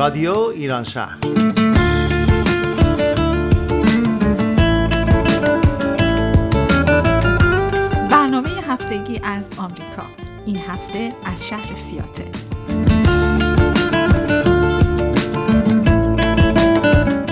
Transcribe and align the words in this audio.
رادیو 0.00 0.34
ایران 0.34 0.84
از 9.30 9.50
آمریکا. 9.58 10.02
این 10.46 10.56
هفته 10.56 11.12
از 11.24 11.48
شهر 11.48 11.76
سیاته 11.76 12.24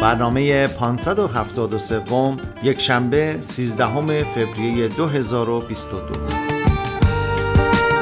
برنامه 0.02 0.66
573 0.66 2.36
یک 2.62 2.80
شنبه 2.80 3.38
13 3.42 4.22
فوریه 4.22 4.88
2022 4.88 5.98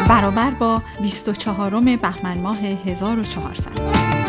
برابر 0.08 0.50
با 0.50 0.82
24 1.02 1.80
بهمن 1.80 2.38
ماه 2.38 2.58
1400 2.58 4.25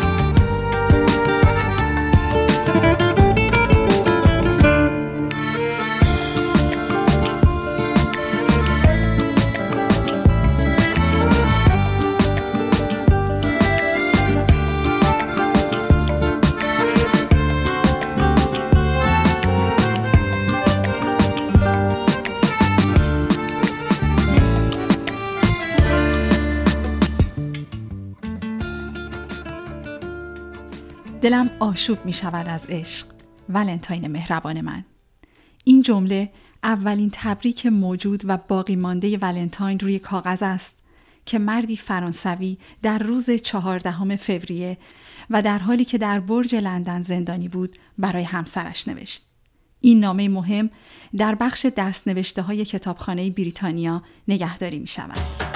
دلم 31.22 31.50
آشوب 31.58 31.98
می 32.04 32.12
شود 32.12 32.48
از 32.48 32.66
عشق 32.68 33.06
ولنتاین 33.48 34.08
مهربان 34.08 34.60
من 34.60 34.84
این 35.64 35.82
جمله 35.82 36.30
اولین 36.62 37.10
تبریک 37.12 37.66
موجود 37.66 38.22
و 38.24 38.36
باقی 38.36 38.76
مانده 38.76 39.18
ولنتاین 39.18 39.78
روی 39.78 39.98
کاغذ 39.98 40.42
است 40.42 40.74
که 41.26 41.38
مردی 41.38 41.76
فرانسوی 41.76 42.58
در 42.82 42.98
روز 42.98 43.30
چهاردهم 43.30 44.16
فوریه 44.16 44.78
و 45.30 45.42
در 45.42 45.58
حالی 45.58 45.84
که 45.84 45.98
در 45.98 46.20
برج 46.20 46.54
لندن 46.54 47.02
زندانی 47.02 47.48
بود 47.48 47.76
برای 47.98 48.24
همسرش 48.24 48.88
نوشت. 48.88 49.22
این 49.80 50.00
نامه 50.00 50.28
مهم 50.28 50.70
در 51.16 51.34
بخش 51.34 51.66
دست 51.76 52.08
نوشته 52.08 52.42
های 52.42 52.64
کتابخانه 52.64 53.30
بریتانیا 53.30 54.02
نگهداری 54.28 54.78
می 54.78 54.86
شود. 54.86 55.47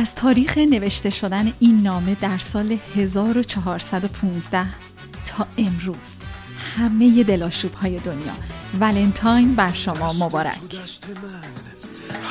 از 0.00 0.14
تاریخ 0.14 0.58
نوشته 0.58 1.10
شدن 1.10 1.52
این 1.60 1.82
نامه 1.82 2.14
در 2.14 2.38
سال 2.38 2.78
1415 2.96 4.66
تا 5.26 5.46
امروز. 5.58 6.20
همه 6.76 7.24
دلاشوب 7.24 7.74
های 7.74 7.98
دنیا. 7.98 8.32
ولنتاین 8.80 9.54
بر 9.54 9.72
شما 9.72 10.12
مبارک. 10.12 10.58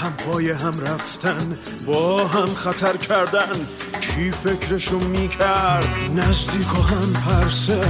هم 0.01 0.13
پای 0.13 0.51
هم 0.51 0.79
رفتن 0.79 1.57
با 1.85 2.27
هم 2.27 2.45
خطر 2.45 2.97
کردن. 2.97 3.67
کی 4.01 4.31
فکرشو 4.31 4.99
می‌کرد؟ 4.99 5.87
نزدیک 6.15 6.79
و 6.79 6.81
هم 6.81 7.13
پرسه. 7.13 7.87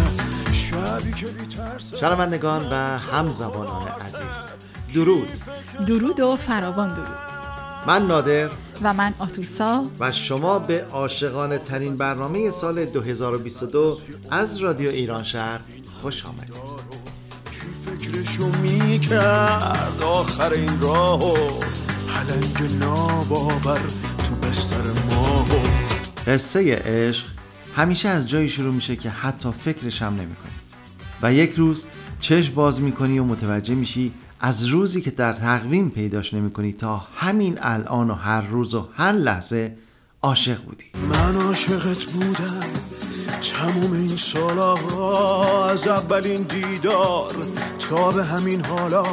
شبی 0.53 1.13
که 1.13 1.27
شنوندگان 1.99 2.69
و 2.71 2.97
هم 2.97 3.29
زبانان 3.29 3.87
عزیز 3.87 4.45
درود. 4.95 5.29
درود 5.87 6.19
و 6.19 6.35
فراوان 6.35 6.89
درود. 6.89 7.38
من 7.87 8.07
نادر 8.07 8.49
و 8.81 8.93
من 8.93 9.13
آتوسا. 9.19 9.85
و 9.99 10.11
شما 10.11 10.59
به 10.59 10.85
عاشقانه 10.85 11.57
ترین 11.57 11.95
برنامه 11.95 12.51
سال 12.51 12.85
2022 12.85 13.97
از 14.31 14.57
رادیو 14.57 14.89
ایران 14.89 15.23
شهر 15.23 15.59
خوش 16.01 16.25
آمدید. 16.25 16.53
فکرشو 17.85 18.47
می‌کرد 18.61 20.03
آخر 20.03 20.53
این 20.53 20.81
راهو 20.81 21.37
حلنگ 22.07 22.79
ناباور 22.79 23.81
تو 24.23 24.35
بستر 24.35 24.81
ماهو 25.09 25.67
قصه 26.27 26.75
عشق 26.75 27.25
همیشه 27.75 28.09
از 28.09 28.29
جایی 28.29 28.49
شروع 28.49 28.73
میشه 28.73 28.95
که 28.95 29.09
حتی 29.09 29.49
فکرش 29.65 30.01
هم 30.01 30.13
نمی 30.13 30.35
و 31.21 31.33
یک 31.33 31.53
روز 31.53 31.85
چشم 32.21 32.53
باز 32.53 32.81
می‌کنی 32.81 33.19
و 33.19 33.23
متوجه 33.23 33.75
میشی 33.75 34.13
از 34.41 34.65
روزی 34.65 35.01
که 35.01 35.11
در 35.11 35.33
تقویم 35.33 35.89
پیداش 35.89 36.33
نمی 36.33 36.51
کنی 36.51 36.73
تا 36.73 37.01
همین 37.15 37.57
الان 37.61 38.09
و 38.09 38.13
هر 38.13 38.41
روز 38.41 38.73
و 38.73 38.87
هر 38.93 39.11
لحظه 39.11 39.75
عاشق 40.21 40.63
بودی. 40.63 40.85
من 41.09 41.35
عاشقت 41.35 42.03
بودم. 42.05 42.63
تموم 43.53 43.93
این 43.93 44.15
سالا 44.15 44.73
از 45.65 45.87
اولین 45.87 46.43
دیدار 46.43 47.31
تا 47.89 48.11
به 48.11 48.23
همین 48.23 48.65
حالا 48.65 49.03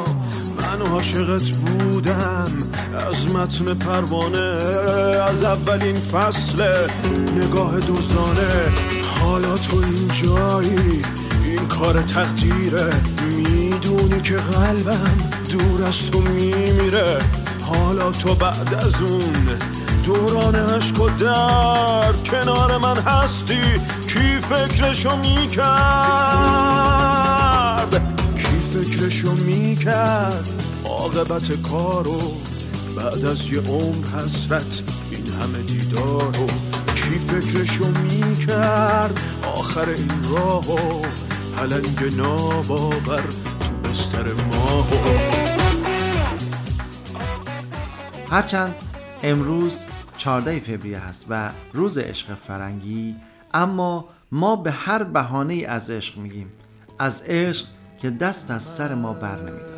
من 0.57 0.81
عاشقت 0.81 1.49
بودم. 1.49 2.51
از 3.09 3.35
متن 3.35 3.73
پروانه 3.73 4.37
از 5.21 5.43
اولین 5.43 5.95
فصل 5.95 6.87
نگاه 7.35 7.79
دوستانه. 7.79 8.49
حالا 9.19 9.57
تو 9.57 9.77
این 9.77 10.07
جایی 10.07 11.03
این 11.45 11.67
کار 11.67 12.01
تقدیره 12.01 12.93
می‌دونی 13.97 14.21
که 14.21 14.35
قلبم 14.35 15.17
دور 15.51 15.83
از 15.87 16.11
تو 16.11 16.21
میمیره. 16.21 17.17
حالا 17.61 18.11
تو 18.11 18.35
بعد 18.35 18.73
از 18.73 19.01
اون 19.01 19.47
دوران 20.05 20.55
عشق 20.55 21.01
و 21.01 21.09
در 21.09 22.13
کنار 22.13 22.77
من 22.77 22.97
هستی. 22.97 23.61
کی 24.07 24.39
فکرشو 24.49 25.15
می‌کرد؟ 25.15 25.67
کی 28.37 28.59
فکرشو 28.73 29.31
می‌کرد؟ 29.31 30.49
عاقبت 30.85 31.61
کارو 31.61 32.37
بعد 32.95 33.25
از 33.25 33.49
یه 33.49 33.59
عمر 33.59 34.07
حسرت 34.07 34.81
این 35.11 35.27
همه 35.27 35.61
دیدارو. 35.67 36.47
کی 36.95 37.19
فکرشو 37.27 37.85
می‌کرد؟ 37.87 39.19
آخر 39.55 39.89
این 39.89 40.11
راهو 40.31 41.01
پلنگ 41.57 42.15
ناباور 42.17 43.23
بستر 44.17 44.33
ما. 44.33 44.87
هرچند 48.31 48.75
امروز 49.23 49.85
14 50.17 50.59
فوریه 50.59 50.99
هست 50.99 51.25
و 51.29 51.49
روز 51.73 51.97
عشق 51.97 52.35
فرنگی 52.47 53.15
اما 53.53 54.05
ما 54.31 54.55
به 54.55 54.71
هر 54.71 55.03
بهانه 55.03 55.65
از 55.67 55.89
عشق 55.89 56.17
میگیم. 56.17 56.47
از 56.99 57.23
عشق 57.27 57.65
که 58.01 58.09
دست 58.09 58.51
از 58.51 58.63
سر 58.63 58.95
ما 58.95 59.13
بر 59.13 59.41
نمیداره 59.41 59.76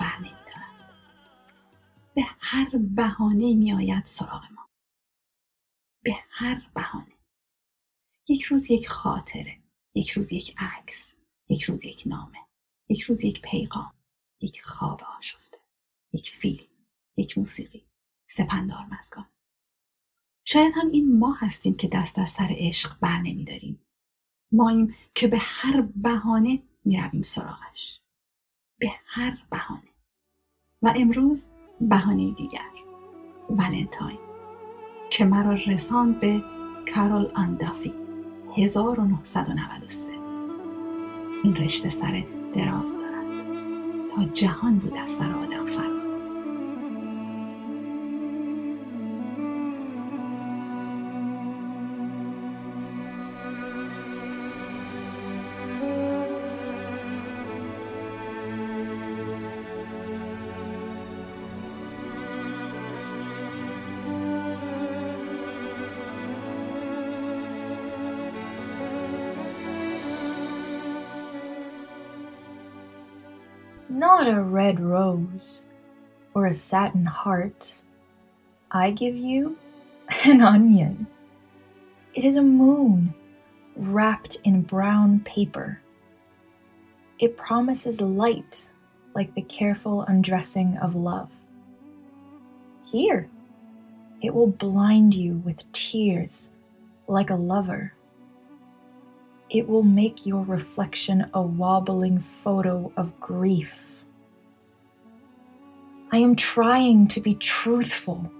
بر 0.00 0.18
نمیدارد. 0.18 0.94
به 2.14 2.22
هر 2.38 2.70
بهانه 2.78 3.54
میآید 3.54 4.06
سراغ 4.06 4.44
ما. 4.52 4.68
به 6.04 6.16
هر 6.30 6.70
بهانه. 6.74 7.18
یک 8.28 8.42
روز 8.42 8.70
یک 8.70 8.88
خاطره 8.88 9.62
یک 9.94 10.10
روز 10.10 10.32
یک 10.32 10.54
عکس 10.58 11.16
یک 11.48 11.62
روز 11.62 11.84
یک 11.84 12.02
نامه 12.06 12.38
یک 12.88 13.02
روز 13.02 13.24
یک 13.24 13.42
پیغام 13.42 13.94
یک 14.40 14.62
خواب 14.62 15.02
آشفته 15.18 15.58
یک 16.12 16.30
فیلم 16.30 16.66
یک 17.16 17.38
موسیقی. 17.38 17.86
سپندار 18.30 18.86
مزگان. 18.86 19.26
شاید 20.44 20.72
هم 20.76 20.90
این 20.90 21.18
ما 21.18 21.32
هستیم 21.32 21.76
که 21.76 21.88
دست 21.88 22.18
از 22.18 22.30
سر 22.30 22.48
عشق 22.50 23.00
بر 23.00 23.18
نمیداریم. 23.18 23.86
ماییم 24.52 24.94
که 25.14 25.28
به 25.28 25.38
هر 25.40 25.80
بهانه 25.80 26.62
می‌رویم 26.84 27.22
سراغش. 27.22 28.00
به 28.78 28.90
هر 29.04 29.46
بهانه. 29.50 29.89
و 30.82 30.92
امروز 30.96 31.46
بهانه 31.80 32.30
دیگر 32.30 32.70
ولنتاین 33.50 34.18
که 35.10 35.24
مرا 35.24 35.52
رساند 35.52 36.20
به 36.20 36.42
کارول 36.94 37.26
آندافی 37.34 37.92
1993 38.56 40.10
این 41.44 41.56
رشته 41.56 41.90
سر 41.90 42.24
دراز 42.54 42.94
دارد. 42.94 43.10
تا 44.14 44.24
جهان 44.24 44.78
بود 44.78 44.96
از 44.96 45.10
سر 45.10 45.32
آدم 45.34 45.66
فرد 45.66 45.89
a 74.30 74.42
red 74.42 74.80
rose 74.80 75.64
or 76.34 76.46
a 76.46 76.52
satin 76.52 77.04
heart. 77.04 77.76
I 78.70 78.90
give 78.90 79.16
you 79.16 79.58
an 80.24 80.40
onion. 80.40 81.06
It 82.14 82.24
is 82.24 82.36
a 82.36 82.42
moon 82.42 83.14
wrapped 83.76 84.38
in 84.44 84.62
brown 84.62 85.20
paper. 85.20 85.80
It 87.18 87.36
promises 87.36 88.00
light 88.00 88.68
like 89.14 89.34
the 89.34 89.42
careful 89.42 90.02
undressing 90.02 90.76
of 90.78 90.94
love. 90.94 91.30
Here, 92.84 93.28
it 94.22 94.34
will 94.34 94.48
blind 94.48 95.14
you 95.14 95.34
with 95.44 95.70
tears 95.72 96.52
like 97.06 97.30
a 97.30 97.34
lover 97.34 97.92
it 99.50 99.68
will 99.68 99.82
make 99.82 100.26
your 100.26 100.44
reflection 100.44 101.28
a 101.34 101.42
wobbling 101.42 102.20
photo 102.20 102.92
of 102.96 103.18
grief. 103.18 103.89
I 106.12 106.18
am 106.18 106.34
trying 106.34 107.08
to 107.08 107.20
be 107.20 107.34
truthful, 107.34 108.30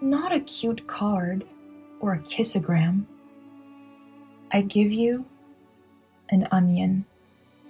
not 0.00 0.32
a 0.32 0.40
cute 0.40 0.86
card 0.86 1.44
or 2.00 2.14
a 2.14 2.18
kissogram. 2.20 3.04
I 4.52 4.62
give 4.62 4.92
you 4.92 5.24
an 6.30 6.46
onion. 6.52 7.04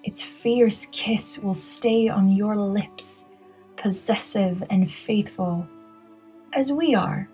Its 0.05 0.23
fierce 0.23 0.87
kiss 0.93 1.38
will 1.38 1.55
stay 1.55 2.08
on 2.08 2.31
your 2.31 2.56
lips, 2.56 3.26
possessive 3.76 4.62
and 4.70 4.91
faithful, 4.91 5.67
as 6.53 6.73
we 6.73 6.94
are, 6.94 7.29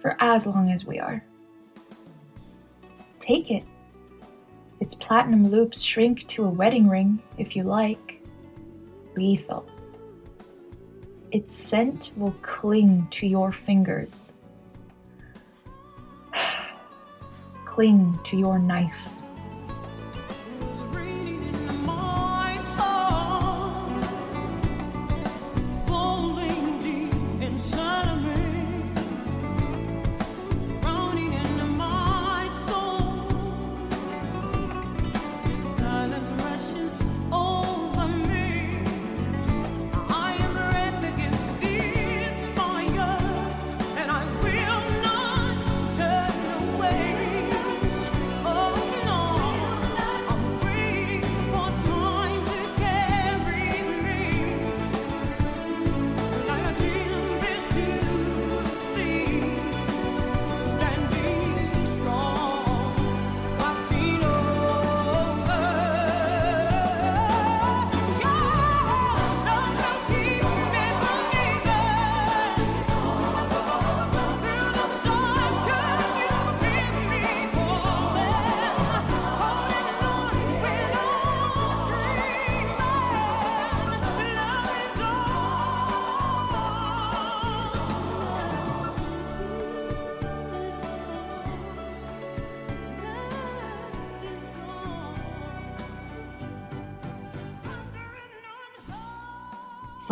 for 0.00 0.16
as 0.20 0.46
long 0.46 0.70
as 0.70 0.86
we 0.86 0.98
are. 0.98 1.24
Take 3.20 3.50
it 3.50 3.64
its 4.82 4.96
platinum 4.96 5.48
loops 5.48 5.80
shrink 5.80 6.26
to 6.26 6.44
a 6.44 6.50
wedding 6.50 6.88
ring, 6.88 7.22
if 7.38 7.54
you 7.54 7.62
like. 7.62 8.20
Lethal. 9.14 9.64
Its 11.32 11.54
scent 11.54 12.12
will 12.16 12.34
cling 12.42 13.08
to 13.10 13.26
your 13.26 13.52
fingers. 13.52 14.34
cling 17.64 18.18
to 18.24 18.36
your 18.36 18.58
knife. 18.58 19.08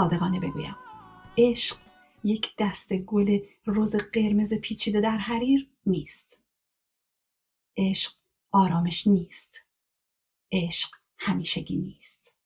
صادقانه 0.01 0.41
بگویم. 0.41 0.77
عشق 1.39 1.77
یک 2.25 2.55
دست 2.59 2.93
گل 2.93 3.39
روز 3.65 3.97
قرمز 3.97 4.55
پیچیده 4.55 5.01
در 5.01 5.17
حریر 5.17 5.71
نیست. 5.87 6.41
عشق 7.77 8.13
آرامش 8.53 9.07
نیست. 9.07 9.65
عشق 10.53 10.91
همیشگی 11.19 11.77
نیست. 11.77 12.37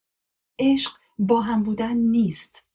عشق 0.59 0.93
با 1.19 1.41
هم 1.41 1.63
بودن 1.63 1.97
نیست. 1.97 2.67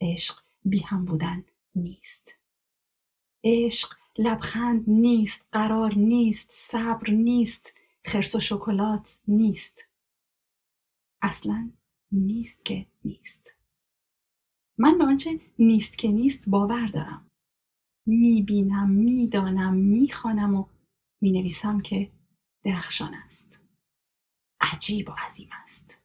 عشق 0.00 0.42
بی 0.64 0.78
هم 0.78 1.04
بودن 1.04 1.44
نیست. 1.74 2.34
عشق 3.44 3.94
لبخند 4.18 4.84
نیست 4.86 5.48
قرار 5.52 5.94
نیست 5.94 6.50
صبر 6.52 7.10
نیست 7.10 7.74
خرس 8.04 8.34
و 8.34 8.40
شکلات 8.40 9.20
نیست. 9.28 9.84
اصلا 11.22 11.70
نیست 12.12 12.64
که 12.64 12.86
نیست. 13.04 13.57
من 14.78 14.98
به 14.98 15.04
آنچه 15.04 15.40
نیست 15.58 15.98
که 15.98 16.08
نیست 16.08 16.48
باور 16.48 16.86
دارم. 16.86 17.30
می‌بینم 18.06 18.90
می‌دانم 18.90 19.74
می‌خوانم 19.74 20.54
و 20.54 20.66
می‌نویسم 21.20 21.80
که 21.80 22.12
درخشان 22.62 23.14
است. 23.14 23.60
عجیب 24.60 25.08
و 25.08 25.12
عظیم 25.12 25.48
است. 25.52 26.00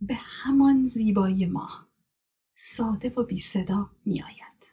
به 0.00 0.14
همان 0.14 0.84
زیبایی 0.84 1.46
ماه 1.46 1.88
ساده 2.54 3.08
و 3.08 3.22
بی 3.22 3.38
صدا 3.38 3.90
می 4.04 4.22
آید. 4.22 4.72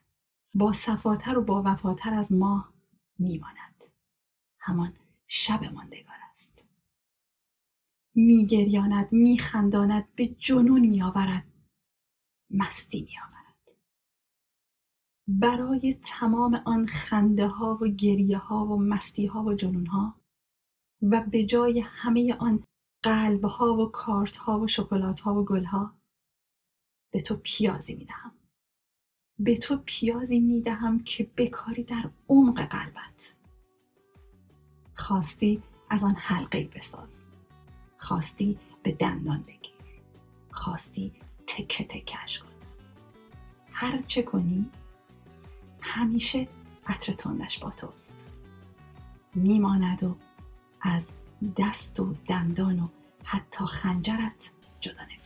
با 0.56 0.72
صفاتر 0.72 1.38
و 1.38 1.42
با 1.42 1.64
وفاتر 1.66 2.14
از 2.14 2.34
ماه 2.34 2.74
میماند. 3.20 3.84
همان 4.60 4.94
شب 5.28 5.74
ماندگار 5.74 6.16
است. 6.32 6.68
میگریاند 8.16 9.12
میخنداند 9.12 10.16
به 10.16 10.28
جنون 10.28 10.86
میآورد. 10.86 11.53
مستی 12.54 13.02
می 13.02 13.20
آورد. 13.20 13.78
برای 15.28 16.00
تمام 16.04 16.62
آن 16.66 16.86
خنده 16.86 17.48
ها 17.48 17.78
و 17.82 17.88
گریه 17.88 18.38
ها 18.38 18.66
و 18.66 18.82
مستی 18.82 19.26
ها 19.26 19.44
و 19.44 19.54
جنون 19.54 19.86
ها 19.86 20.22
و 21.02 21.22
به 21.22 21.46
جای 21.46 21.80
همه 21.80 22.36
آن 22.40 22.64
قلب 23.04 23.46
ها 23.46 23.74
و 23.74 23.92
کارت 23.92 24.36
ها 24.36 24.60
و 24.60 24.68
شکلات 24.68 25.20
ها 25.20 25.36
و 25.36 25.46
گل 25.46 25.64
ها 25.64 25.94
به 27.14 27.22
تو 27.22 27.36
پیازی 27.44 27.96
می‌دهم. 27.96 28.32
به 29.40 29.58
تو 29.58 29.82
پیازی 29.86 30.40
می‌دهم 30.40 31.04
که 31.04 31.32
بکاری 31.38 31.84
در 31.84 32.10
عمق 32.30 32.62
قلبت. 32.62 33.38
خواستی 34.94 35.64
از 35.90 36.04
آن 36.04 36.16
حلقه 36.16 36.70
بساز. 36.76 37.26
خواستی 37.98 38.60
به 38.84 38.92
دندان 38.92 39.44
بگیر. 39.44 39.74
خواستی 40.52 41.14
تکه 41.48 41.84
تکش 41.84 42.40
کن 42.40 42.48
هر 43.72 44.02
چه 44.08 44.22
کنی 44.22 44.70
همیشه 45.82 46.48
عطر 46.88 47.14
تندش 47.14 47.60
با 47.60 47.70
توست. 47.70 48.28
میماند 49.36 50.04
و 50.04 50.16
از 50.82 51.10
دست 51.58 52.00
و 52.00 52.14
دندان 52.28 52.80
و 52.80 52.88
حتی 53.24 53.66
خنجرت 53.66 54.52
جدا 54.82 55.04
نمی 55.04 55.24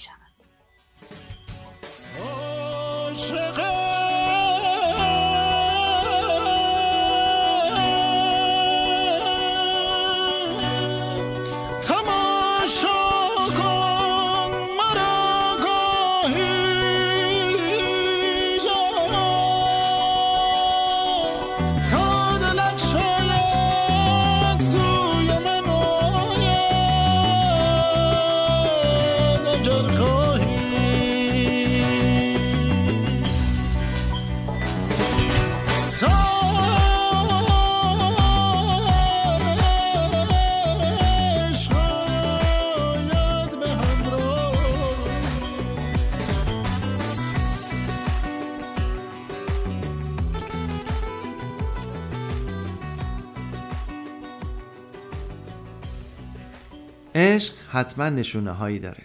عشق 57.18 57.54
حتما 57.72 58.10
نشونه 58.10 58.52
هایی 58.52 58.80
داره. 58.80 59.04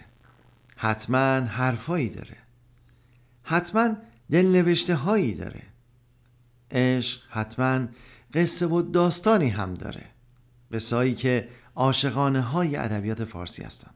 حتما 0.75 1.39
حرفایی 1.39 2.09
داره. 2.09 2.37
حتما 3.43 3.95
دلنوشته 4.31 4.95
هایی 4.95 5.33
داره. 5.33 5.61
عشق 6.71 7.21
حتما 7.29 7.87
قصه 8.33 8.67
و 8.67 8.81
داستانی 8.81 9.49
هم 9.49 9.73
داره. 9.73 10.05
قصهایی 10.71 11.15
که 11.15 11.49
عاشقانه 11.75 12.41
های 12.41 12.75
ادبیات 12.75 13.25
فارسی 13.25 13.63
هستند. 13.63 13.95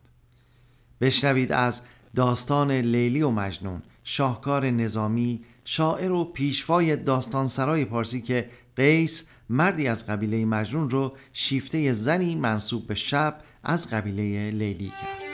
بشنوید 1.01 1.51
از 1.51 1.81
داستان 2.15 2.71
لیلی 2.71 3.21
و 3.21 3.29
مجنون 3.29 3.81
شاهکار 4.03 4.69
نظامی 4.69 5.43
شاعر 5.65 6.12
و 6.12 6.25
پیشوای 6.25 6.95
داستان 6.95 7.47
سرای 7.47 7.86
پارسی 7.86 8.21
که 8.21 8.50
قیس 8.75 9.27
مردی 9.50 9.88
از 9.88 10.07
قبیله 10.07 10.45
مجنون 10.45 10.89
رو 10.89 11.17
شیفته 11.33 11.93
زنی 11.93 12.36
منصوب 12.36 12.88
به 12.88 12.95
شب 12.95 13.41
از 13.69 13.91
قبیله 13.93 14.51
لیلی 14.51 14.89
کرد. 15.01 15.27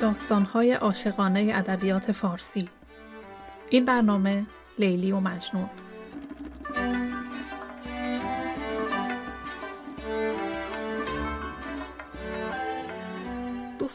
داستانهای 0.00 0.72
عاشقانه 0.72 1.52
ادبیات 1.54 2.12
فارسی. 2.12 2.68
این 3.70 3.84
برنامه 3.84 4.46
لیلی 4.78 5.12
و 5.12 5.20
مجنون. 5.20 5.70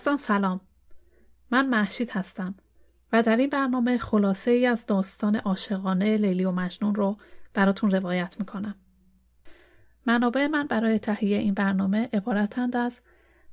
دوستان 0.06 0.38
سلام. 0.38 0.62
من 1.52 1.68
محشید 1.70 2.10
هستم 2.10 2.56
و 3.14 3.24
در 3.24 3.38
این 3.38 3.50
برنامه 3.50 3.98
خلاصه 3.98 4.52
ای 4.52 4.66
از 4.66 4.86
داستان 4.86 5.36
عاشقانه 5.36 6.18
لیلی 6.18 6.46
و 6.46 6.52
مجنون 6.52 6.96
رو 6.96 7.18
براتون 7.54 7.92
روایت 7.92 8.36
می‌کنم. 8.40 8.76
منابع 10.06 10.48
من 10.48 10.68
برای 10.68 11.00
تهیه 11.00 11.38
این 11.38 11.54
برنامه 11.54 12.10
عبارتند 12.14 12.76
از 12.76 13.00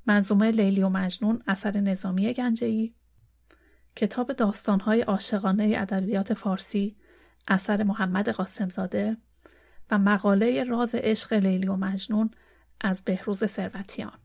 منظومه 0.06 0.50
لیلی 0.50 0.82
و 0.82 0.88
مجنون 0.88 1.42
اثر 1.46 1.80
نظامی 1.80 2.32
گنجهی 2.32 2.94
کتاب 3.96 4.32
داستانهای 4.32 5.00
عاشقانه 5.00 5.74
ادبیات 5.76 6.34
فارسی 6.34 6.96
اثر 7.48 7.82
محمد 7.82 8.28
قاسمزاده 8.28 9.16
و 9.90 9.98
مقاله 9.98 10.64
راز 10.64 10.94
عشق 10.94 11.32
لیلی 11.32 11.68
و 11.68 11.76
مجنون 11.76 12.30
از 12.80 13.02
بهروز 13.04 13.44
ثروتیان. 13.44 14.21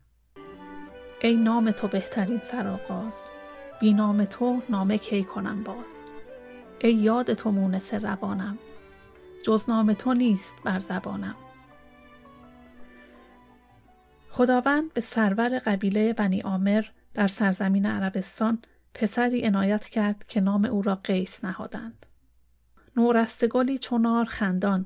ای 1.21 1.35
نام 1.35 1.71
تو 1.71 1.87
بهترین 1.87 2.39
سرآغاز. 2.39 3.25
بی 3.79 3.93
نام 3.93 4.25
تو 4.25 4.61
نامه 4.69 4.97
کی 4.97 5.23
کنم 5.23 5.63
باز؟ 5.63 6.03
ای 6.81 6.93
یاد 6.93 7.33
تو 7.33 7.51
مونس 7.51 7.93
روانم. 7.93 8.57
جز 9.45 9.69
نام 9.69 9.93
تو 9.93 10.13
نیست 10.13 10.55
بر 10.63 10.79
زبانم. 10.79 11.35
خداوند 14.29 14.93
به 14.93 15.01
سرور 15.01 15.59
قبیله 15.59 16.13
بنی 16.13 16.41
آمر 16.41 16.85
در 17.13 17.27
سرزمین 17.27 17.85
عربستان 17.85 18.61
پسری 18.93 19.45
عنایت 19.45 19.85
کرد 19.85 20.23
که 20.27 20.41
نام 20.41 20.65
او 20.65 20.81
را 20.81 20.95
قیس 20.95 21.43
نهادند. 21.43 22.05
نورستگلی 22.95 23.77
چونار 23.77 24.25
خندان 24.25 24.85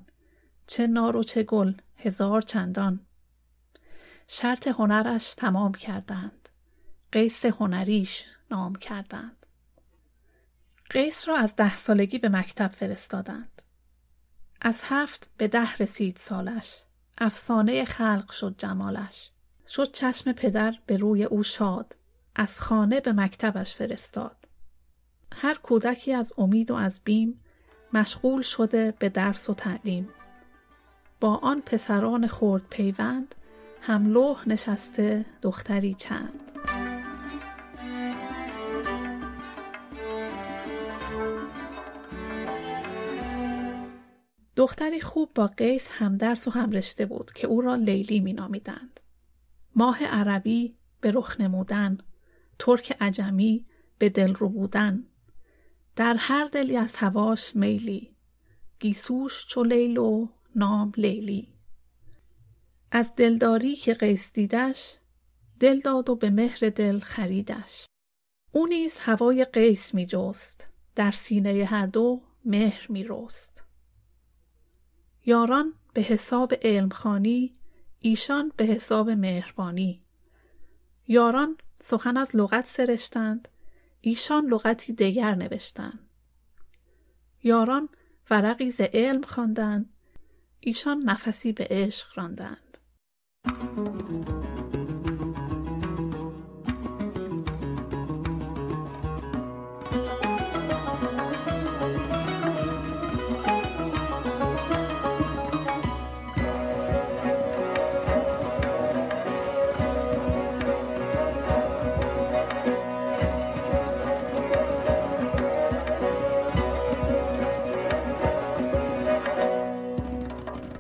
چه 0.67 0.88
نار 0.88 1.15
و 1.15 1.23
چه 1.23 1.43
گل 1.43 1.73
هزار 1.95 2.41
چندان. 2.41 3.00
شرط 4.33 4.67
هنرش 4.67 5.33
تمام 5.33 5.73
کردند. 5.73 6.50
قیس 7.11 7.45
هنریش 7.45 8.25
نام 8.51 8.75
کردند. 8.75 9.45
قیس 10.89 11.27
را 11.27 11.38
از 11.38 11.55
ده 11.55 11.75
سالگی 11.75 12.17
به 12.17 12.29
مکتب 12.29 12.67
فرستادند. 12.67 13.61
از 14.61 14.81
هفت 14.83 15.29
به 15.38 15.47
ده 15.47 15.75
رسید 15.75 16.17
سالش. 16.17 16.75
افسانه 17.17 17.85
خلق 17.85 18.31
شد 18.31 18.55
جمالش. 18.57 19.29
شد 19.67 19.91
چشم 19.91 20.31
پدر 20.31 20.75
به 20.85 20.97
روی 20.97 21.23
او 21.23 21.43
شاد. 21.43 21.95
از 22.35 22.59
خانه 22.59 23.00
به 23.00 23.13
مکتبش 23.13 23.75
فرستاد. 23.75 24.47
هر 25.33 25.55
کودکی 25.55 26.13
از 26.13 26.33
امید 26.38 26.71
و 26.71 26.75
از 26.75 27.01
بیم 27.03 27.41
مشغول 27.93 28.41
شده 28.41 28.93
به 29.00 29.09
درس 29.09 29.50
و 29.50 29.53
تعلیم. 29.53 30.09
با 31.19 31.35
آن 31.35 31.61
پسران 31.61 32.27
خورد 32.27 32.63
پیوند 32.69 33.35
هملوح 33.81 34.50
نشسته 34.50 35.25
دختری 35.41 35.93
چند 35.93 36.51
دختری 44.55 45.01
خوب 45.01 45.33
با 45.35 45.47
قیس 45.47 45.89
هم 45.91 46.17
درس 46.17 46.47
و 46.47 46.51
هم 46.51 46.71
رشته 46.71 47.05
بود 47.05 47.31
که 47.31 47.47
او 47.47 47.61
را 47.61 47.75
لیلی 47.75 48.19
می 48.19 48.33
نامیدند. 48.33 49.00
ماه 49.75 50.05
عربی 50.05 50.75
به 51.01 51.11
رخ 51.11 51.41
نمودن، 51.41 51.97
ترک 52.59 52.97
عجمی 53.00 53.65
به 53.97 54.09
دل 54.09 54.33
رو 54.33 54.50
بودن، 54.50 55.03
در 55.95 56.15
هر 56.19 56.45
دلی 56.45 56.77
از 56.77 56.95
هواش 56.95 57.55
میلی، 57.55 58.15
گیسوش 58.79 59.45
چو 59.47 59.63
لیل 59.63 59.97
و 59.97 60.27
نام 60.55 60.91
لیلی. 60.97 61.53
از 62.91 63.15
دلداری 63.15 63.75
که 63.75 63.93
قیس 63.93 64.33
دیدش 64.33 64.98
دل 65.60 65.79
داد 65.79 66.10
و 66.10 66.15
به 66.15 66.29
مهر 66.29 66.69
دل 66.69 67.00
خریدش. 67.00 67.86
او 68.51 68.67
نیز 68.67 68.98
هوای 69.00 69.45
قیس 69.45 69.93
می 69.93 70.07
در 70.95 71.12
سینه 71.12 71.65
هر 71.65 71.86
دو 71.86 72.21
مهر 72.45 72.86
می 72.89 73.05
رست 73.10 73.63
یاران 75.25 75.74
به 75.93 76.01
حساب 76.01 76.53
علمخانی 76.62 77.53
ایشان 78.00 78.51
به 78.57 78.65
حساب 78.65 79.10
مهربانی. 79.10 80.01
یاران 81.07 81.57
سخن 81.81 82.17
از 82.17 82.36
لغت 82.36 82.67
سرشتند 82.67 83.48
ایشان 84.01 84.45
لغتی 84.45 84.93
دیگر 84.93 85.36
نوشتند. 85.36 86.10
یاران 87.43 87.89
ورقی 88.29 88.71
ز 88.71 88.81
علم 88.81 89.21
خواندند 89.21 89.89
ایشان 90.60 91.03
نفسی 91.03 91.51
به 91.51 91.67
عشق 91.69 92.07
راندند. 92.15 92.70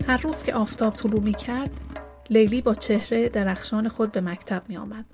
هر 0.07 0.17
روز 0.17 0.43
که 0.43 0.53
آفتاب 0.53 0.95
طلوع 0.95 1.21
می 1.21 1.33
کرد 1.33 1.90
لیلی 2.31 2.61
با 2.61 2.75
چهره 2.75 3.29
درخشان 3.29 3.87
خود 3.87 4.11
به 4.11 4.21
مکتب 4.21 4.63
می 4.67 4.77
آمد. 4.77 5.05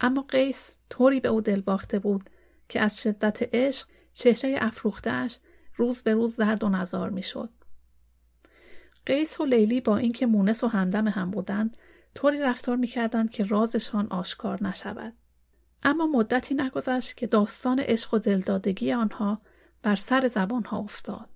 اما 0.00 0.22
قیس 0.22 0.76
طوری 0.90 1.20
به 1.20 1.28
او 1.28 1.40
دل 1.40 1.60
باخته 1.60 1.98
بود 1.98 2.30
که 2.68 2.80
از 2.80 3.02
شدت 3.02 3.54
عشق 3.54 3.88
چهره 4.12 4.58
افروختهاش 4.60 5.38
روز 5.76 6.02
به 6.02 6.14
روز 6.14 6.34
زرد 6.34 6.64
و 6.64 6.68
نزار 6.68 7.10
می 7.10 7.22
شد. 7.22 7.50
قیس 9.06 9.40
و 9.40 9.44
لیلی 9.44 9.80
با 9.80 9.96
اینکه 9.96 10.26
مونس 10.26 10.64
و 10.64 10.68
همدم 10.68 11.08
هم 11.08 11.30
بودند 11.30 11.76
طوری 12.14 12.40
رفتار 12.40 12.76
می 12.76 12.86
کردند 12.86 13.30
که 13.30 13.44
رازشان 13.44 14.06
آشکار 14.06 14.64
نشود. 14.64 15.12
اما 15.82 16.06
مدتی 16.06 16.54
نگذشت 16.54 17.16
که 17.16 17.26
داستان 17.26 17.80
عشق 17.80 18.14
و 18.14 18.18
دلدادگی 18.18 18.92
آنها 18.92 19.40
بر 19.82 19.96
سر 19.96 20.28
زبانها 20.28 20.78
افتاد. 20.78 21.28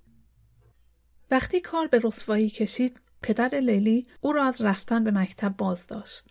وقتی 1.30 1.60
کار 1.60 1.86
به 1.86 2.00
رسوایی 2.04 2.50
کشید 2.50 3.00
پدر 3.26 3.60
لیلی 3.60 4.06
او 4.20 4.32
را 4.32 4.44
از 4.44 4.62
رفتن 4.62 5.04
به 5.04 5.10
مکتب 5.10 5.54
باز 5.58 5.86
داشت. 5.86 6.24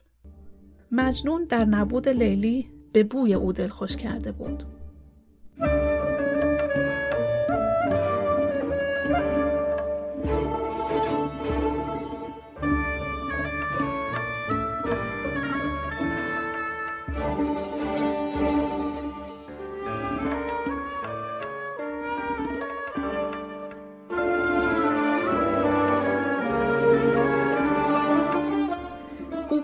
مجنون 0.92 1.46
در 1.46 1.66
نبود 1.66 2.10
لیلی 2.10 2.70
به 2.94 3.04
بوی 3.04 3.34
او 3.34 3.54
دلخوش 3.54 3.98
کرده 3.98 4.32
بود. 4.32 4.64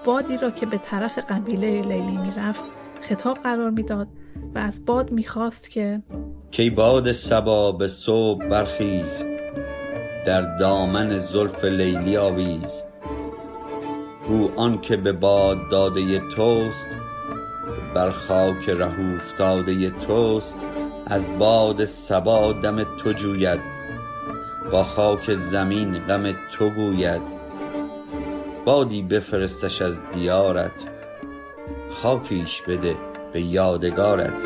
بادی 0.05 0.37
را 0.37 0.51
که 0.51 0.65
به 0.65 0.77
طرف 0.77 1.19
قبیله 1.29 1.81
لیلی 1.81 2.17
می‌رفت 2.17 2.63
خطاب 3.01 3.37
قرار 3.37 3.69
می‌داد 3.69 4.07
و 4.55 4.59
از 4.59 4.85
باد 4.85 5.11
می‌خواست 5.11 5.69
که 5.69 6.01
کی 6.51 6.69
باد 6.69 7.11
سبا 7.11 7.71
به 7.71 7.87
صبح 7.87 8.47
برخیز 8.47 9.25
در 10.25 10.57
دامن 10.57 11.19
زلف 11.19 11.65
لیلی 11.65 12.17
آویز. 12.17 12.83
او 14.27 14.51
آن 14.55 14.81
که 14.81 14.97
به 14.97 15.11
باد 15.11 15.57
داده 15.71 16.19
توست 16.19 16.87
بر 17.95 18.11
خاک 18.11 18.69
ره 18.69 19.15
افتاده 19.15 19.89
توست. 19.89 20.55
از 21.05 21.39
باد 21.39 21.85
سبا 21.85 22.53
دم 22.53 22.83
تو 22.83 23.13
جوید 23.13 23.59
با 24.71 24.83
خاک 24.83 25.33
زمین 25.33 25.99
غم 25.99 26.33
تو 26.51 26.69
گوید. 26.69 27.40
بادی 28.65 29.01
بفرستش 29.01 29.81
از 29.81 30.09
دیارت 30.09 30.91
خاکیش 31.89 32.61
بده 32.61 32.97
به 33.33 33.41
یادگارت 33.41 34.43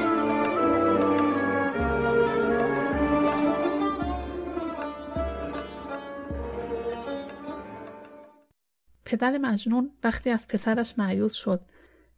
پدر 9.06 9.38
مجنون 9.38 9.92
وقتی 10.04 10.30
از 10.30 10.48
پسرش 10.48 10.94
معیوز 10.98 11.34
شد 11.34 11.62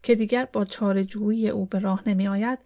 که 0.03 0.15
دیگر 0.15 0.45
با 0.45 0.65
چارجویی 0.65 1.49
او 1.49 1.65
به 1.65 1.79
راه 1.79 2.09
نمی 2.09 2.27
آید 2.27 2.59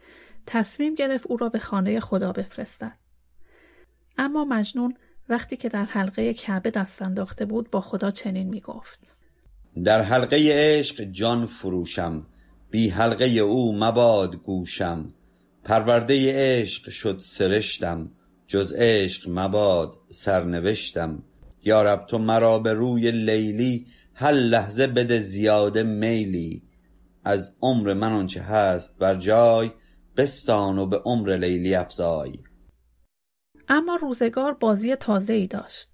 تصمیم 0.46 0.96
گرفت 0.96 1.28
او 1.28 1.38
را 1.38 1.50
به 1.50 1.60
خانه 1.60 2.00
خدا 2.00 2.32
بفرستد. 2.32 2.98
اما 4.18 4.46
مجنون 4.46 4.94
وقتی 5.30 5.58
که 5.58 5.70
در 5.70 5.86
حلقه 5.86 6.34
کعبه 6.34 6.72
دست 6.72 7.02
انداخته 7.02 7.46
بود 7.46 7.70
با 7.72 7.82
خدا 7.82 8.12
چنین 8.12 8.50
می 8.50 8.62
گفت. 8.62 9.21
در 9.84 10.02
حلقه 10.02 10.38
عشق 10.52 11.04
جان 11.04 11.46
فروشم 11.46 12.26
بی 12.72 12.90
حلقه 12.90 13.26
او 13.26 13.76
مباد 13.76 14.36
گوشم. 14.36 15.14
پرورده 15.64 16.34
عشق 16.34 16.90
شد 16.90 17.20
سرشتم 17.24 18.12
جز 18.48 18.74
عشق 18.74 19.30
مباد 19.30 19.98
سرنوشتم. 20.10 21.24
یارب 21.64 22.06
تو 22.06 22.18
مرا 22.18 22.60
به 22.60 22.74
روی 22.74 23.12
لیلی 23.12 23.88
هر 24.14 24.32
لحظه 24.32 24.88
بده 24.88 25.20
زیاده 25.20 25.84
میلی. 25.84 26.64
از 27.24 27.56
عمر 27.62 27.94
من 27.94 28.12
آنچه 28.12 28.42
هست 28.42 28.98
بر 29.00 29.16
جای 29.16 29.72
بستان 30.18 30.78
و 30.78 30.86
به 30.86 30.98
عمر 30.98 31.38
لیلی 31.38 31.76
افزای. 31.76 32.34
اما 33.68 33.96
روزگار 33.96 34.54
بازی 34.54 34.96
تازه 34.96 35.34
ای 35.34 35.48
داشت. 35.48 35.91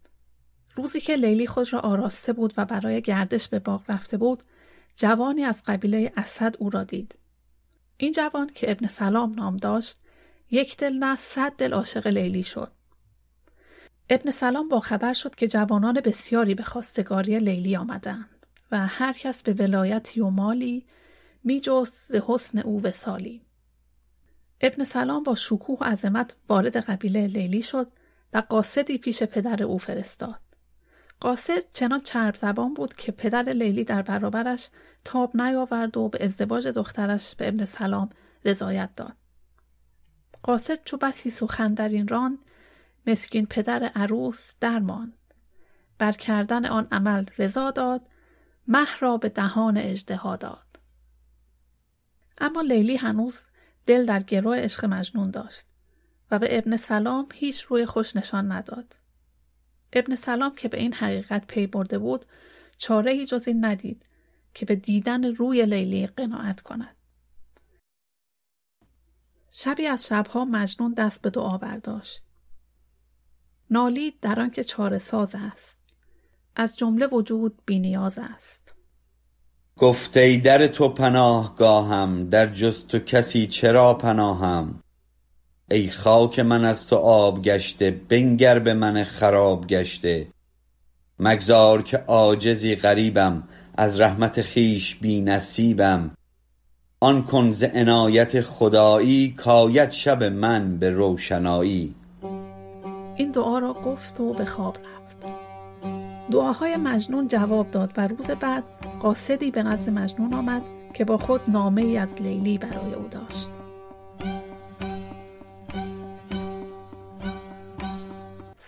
روزی 0.78 1.00
که 1.00 1.16
لیلی 1.16 1.48
خود 1.48 1.74
را 1.74 1.80
آراسته 1.80 2.34
بود 2.34 2.54
و 2.58 2.66
برای 2.66 3.02
گردش 3.02 3.48
به 3.48 3.60
باغ 3.60 3.84
رفته 3.88 4.18
بود 4.18 4.44
جوانی 4.96 5.44
از 5.44 5.64
قبیله 5.66 6.14
اسد 6.18 6.56
او 6.60 6.70
را 6.70 6.84
دید. 6.84 7.16
این 7.98 8.12
جوان 8.12 8.52
که 8.56 8.72
ابن 8.72 8.88
سلام 8.88 9.34
نام 9.34 9.58
داشت 9.58 9.98
یک 10.52 10.78
دل 10.78 10.94
نه 10.94 11.16
صد 11.16 11.52
دل 11.52 11.74
عاشق 11.74 12.08
لیلی 12.08 12.44
شد. 12.44 12.72
ابن 14.10 14.32
سلام 14.32 14.70
با 14.70 14.80
خبر 14.80 15.14
شد 15.14 15.36
که 15.36 15.48
جوانان 15.48 16.02
بسیاری 16.02 16.56
به 16.56 16.64
خواستگاری 16.64 17.40
لیلی 17.40 17.76
آمدند 17.76 18.46
و 18.72 18.88
هر 18.88 19.14
کس 19.14 19.44
به 19.44 19.54
ولایتی 19.54 20.20
و 20.20 20.30
مالی 20.30 20.86
می 21.44 21.62
ز 21.86 22.16
حسن 22.16 22.60
او 22.60 22.84
وسالی 22.84 23.42
ابن 24.62 24.84
سلام 24.84 25.24
با 25.24 25.36
شکوه 25.36 25.80
و 25.80 25.84
عظمت 25.84 26.36
وارد 26.50 26.78
قبیله 26.78 27.28
لیلی 27.28 27.62
شد 27.62 27.88
و 28.34 28.44
قاصدی 28.50 28.98
پیش 28.98 29.24
پدر 29.24 29.64
او 29.64 29.78
فرستاد. 29.78 30.47
قاصد 31.20 31.72
چنان 31.74 32.00
چرب 32.00 32.36
زبان 32.36 32.74
بود 32.74 32.94
که 32.94 33.12
پدر 33.12 33.44
لیلی 33.44 33.84
در 33.84 34.02
برابرش 34.02 34.70
تاب 35.04 35.38
نیاورد 35.38 35.98
و 35.98 36.10
به 36.10 36.26
ازدواج 36.26 36.68
دخترش 36.68 37.36
به 37.36 37.48
ابن 37.48 37.66
سلام 37.66 38.10
رضایت 38.46 38.90
داد. 38.96 39.16
قاصد 40.44 40.84
چو 40.84 40.98
بسی 40.98 41.30
سخن 41.30 41.74
در 41.74 41.90
این 41.90 42.08
ران 42.08 42.40
مسکین 43.08 43.46
پدر 43.46 43.84
عروس 43.84 44.56
درمان 44.60 45.14
بر 45.98 46.12
کردن 46.12 46.66
آن 46.66 46.88
عمل 46.92 47.26
رضا 47.38 47.72
داد 47.72 48.02
مه 48.68 48.88
را 49.00 49.18
به 49.18 49.30
دهان 49.30 49.78
اجدها 49.78 50.36
داد. 50.36 50.80
اما 52.38 52.62
لیلی 52.62 52.96
هنوز 52.96 53.40
دل 53.86 54.06
در 54.06 54.24
گروه 54.24 54.58
عشق 54.58 54.86
مجنون 54.86 55.32
داشت 55.32 55.66
و 56.32 56.40
به 56.40 56.58
ابن 56.58 56.78
سلام 56.78 57.28
هیچ 57.34 57.62
روی 57.62 57.86
خوش 57.86 58.16
نشان 58.16 58.52
نداد. 58.52 58.96
ابن 59.98 60.16
سلام 60.16 60.56
که 60.56 60.68
به 60.68 60.78
این 60.78 60.94
حقیقت 60.94 61.48
پی 61.48 61.68
برده 61.68 62.00
بود 62.00 62.26
چاره 62.78 63.12
ای 63.12 63.26
جز 63.26 63.48
این 63.48 63.66
ندید 63.66 64.06
که 64.54 64.66
به 64.66 64.76
دیدن 64.76 65.24
روی 65.24 65.66
لیلی 65.66 66.08
قناعت 66.08 66.62
کند. 66.62 66.96
شبی 69.52 69.88
از 69.88 70.08
شبها 70.08 70.46
مجنون 70.46 70.94
دست 70.94 71.22
به 71.22 71.30
دعا 71.30 71.58
برداشت. 71.58 72.24
نالید 73.70 74.20
در 74.22 74.40
آنکه 74.40 74.64
چاره 74.64 74.98
ساز 74.98 75.36
است. 75.36 75.80
از 76.56 76.78
جمله 76.78 77.08
وجود 77.08 77.62
بینیاز 77.66 78.18
است. 78.18 78.74
گفته 79.78 80.38
در 80.38 80.68
تو 80.68 80.90
پناهگاهم 80.90 82.30
در 82.30 82.48
جز 82.48 82.88
تو 82.88 83.00
کسی 83.00 83.48
چرا 83.48 83.94
پناهم 83.94 84.84
ای 85.72 85.90
خاک 85.90 86.40
من 86.40 86.66
از 86.66 86.88
تو 86.88 86.96
آب 86.96 87.42
گشته 87.42 87.92
بنگر 88.10 88.60
به 88.60 88.74
من 88.74 89.04
خراب 89.04 89.68
گشته. 89.68 90.28
مگذار 91.20 91.82
که 91.82 91.98
عاجزی 91.98 92.76
غریبم 92.76 93.44
از 93.78 94.02
رحمت 94.02 94.42
خیش 94.42 94.96
بی 94.96 95.22
نصیبم. 95.22 96.12
آن 97.00 97.24
کن 97.24 97.52
ز 97.52 97.64
عنایت 97.64 98.42
خدایی 98.42 99.32
کاید 99.38 99.92
شب 99.92 100.24
من 100.24 100.78
به 100.78 100.90
روشنایی. 100.90 101.96
این 103.16 103.32
دعا 103.32 103.60
را 103.60 103.74
گفت 103.74 104.20
و 104.20 104.34
به 104.34 104.46
خواب 104.46 104.78
رفت. 104.78 105.28
دعاهای 106.32 106.78
مجنون 106.78 107.28
جواب 107.28 107.72
داد 107.72 107.94
و 107.98 108.08
روز 108.08 108.26
بعد 108.26 108.64
قاصدی 109.00 109.52
به 109.52 109.64
نزد 109.64 109.90
مجنون 109.90 110.34
آمد 110.34 110.62
که 110.94 111.06
با 111.06 111.18
خود 111.18 111.42
نامه 111.48 111.82
ای 111.82 111.98
از 111.98 112.22
لیلی 112.22 112.58
برای 112.58 112.94
او 112.94 113.08
داشت. 113.12 113.57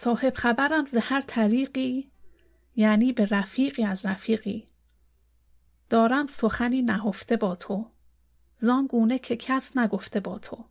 صاحب 0.02 0.34
خبرم 0.36 0.86
ز 0.86 0.96
هر 1.02 1.22
طریقی 1.22 2.12
یعنی 2.76 3.14
به 3.14 3.26
رفیقی 3.26 3.84
از 3.84 4.06
رفیقی. 4.06 4.68
دارم 5.90 6.28
سخنی 6.28 6.82
نهفته 6.82 7.38
با 7.38 7.56
تو 7.56 7.90
زان 8.56 8.88
گونه 8.88 9.20
که 9.20 9.36
کس 9.36 9.78
نگفته 9.78 10.20
با 10.20 10.40
تو. 10.40 10.66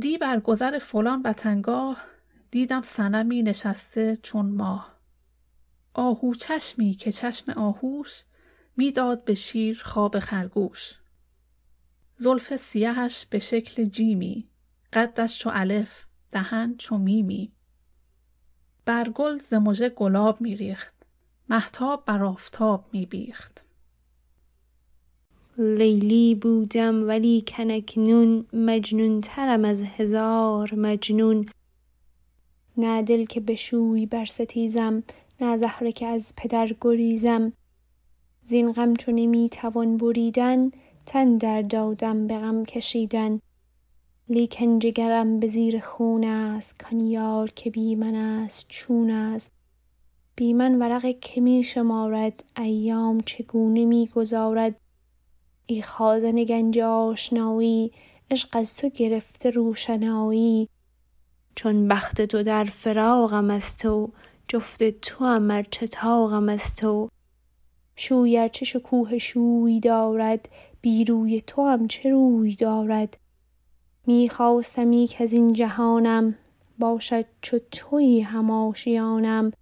دی 0.00 0.18
بر 0.18 0.40
گذر 0.40 0.78
فلان 0.78 1.22
وطنگاه 1.24 2.04
دیدم 2.50 2.80
سنمی 2.80 3.42
نشسته 3.42 4.16
چون 4.16 4.46
ماه. 4.46 5.00
آهو 5.94 6.34
چشمی 6.34 6.94
که 6.94 7.12
چشم 7.12 7.52
آهوش 7.52 8.22
می‌داد 8.76 9.24
به 9.24 9.34
شیر 9.34 9.82
خواب 9.84 10.18
خرگوش. 10.18 10.94
زلف 12.16 12.56
سیهش 12.56 13.26
به 13.30 13.38
شکل 13.38 13.84
جیمی 13.84 14.50
قدش 14.92 15.38
چو 15.38 15.50
الف 15.52 16.04
دهن 16.32 16.76
چو 16.78 16.98
میمی. 16.98 17.55
بر 18.86 19.08
گل 19.08 19.38
ز 19.38 19.54
مژه 19.54 19.88
گلاب 19.88 20.40
میریخت 20.40 20.94
محتاب 21.48 22.04
بر 22.06 22.24
آفتاب 22.24 22.84
می 22.92 23.06
بیخت. 23.06 23.64
لیلی 25.58 26.34
بودم 26.34 27.08
ولی 27.08 27.44
کنکنون 27.46 28.46
مجنون 28.52 29.20
ترم 29.20 29.64
از 29.64 29.82
هزار 29.82 30.74
مجنون. 30.74 31.46
نه 32.76 33.02
دل 33.02 33.24
که 33.24 33.40
بشوی 33.40 34.06
بر 34.06 34.24
ستیزم 34.24 35.02
نه 35.40 35.56
زهره 35.56 35.92
که 35.92 36.06
از 36.06 36.32
پدر 36.36 36.76
گریزم. 36.80 37.52
زین 38.44 38.72
غم 38.72 38.94
چو 38.94 39.12
نمی‌توان 39.12 39.96
بریدن 39.96 40.70
تن 41.06 41.36
در 41.36 41.62
دادم 41.62 42.26
به 42.26 42.38
غم 42.38 42.64
کشیدن. 42.64 43.40
لیکن 44.28 44.78
جگرم 44.78 45.40
به 45.40 45.46
زیر 45.46 45.80
خون 45.80 46.24
است 46.24 46.78
کان 46.78 47.00
یار 47.00 47.50
که 47.50 47.70
بی 47.70 47.94
من 47.94 48.14
است 48.14 48.66
چون 48.68 49.10
است. 49.10 49.50
بی 50.36 50.52
من 50.52 50.78
ورق 50.78 51.18
که 51.20 51.40
می 51.40 51.64
شمارد 51.64 52.44
ایام 52.56 53.20
چگونه 53.20 53.84
می 53.84 54.06
گذارد؟ 54.06 54.76
ای 55.66 55.82
خازن 55.82 56.44
گنج 56.44 56.78
آشنایی 56.78 57.92
عشق 58.30 58.48
از 58.52 58.76
تو 58.76 58.88
گرفته 58.88 59.50
روشنایی. 59.50 60.68
چون 61.54 61.88
بخت 61.88 62.22
تو 62.22 62.42
در 62.42 62.64
فراقم 62.64 63.50
از 63.50 63.76
تو 63.76 64.10
جفت 64.48 64.90
توام 64.90 65.50
ار 65.50 65.66
چه 65.70 65.86
طاقم 65.86 66.48
از 66.48 66.74
تو 66.74 67.08
شوی 67.96 68.38
ار 68.38 68.48
چه 68.48 68.64
شکوه 68.64 69.18
شوی 69.18 69.80
دارد 69.80 70.48
بی 70.80 71.04
روی 71.04 71.40
توام 71.40 71.86
چه 71.86 72.10
روی 72.10 72.54
دارد؟ 72.54 73.18
می 74.06 74.28
خواستمی 74.28 75.08
کز 75.10 75.32
این 75.32 75.52
جهانم 75.52 76.34
باشد 76.78 77.24
چو 77.40 77.58
تویی 77.70 78.20
هم 78.20 78.50
آشیانم. 78.50 79.52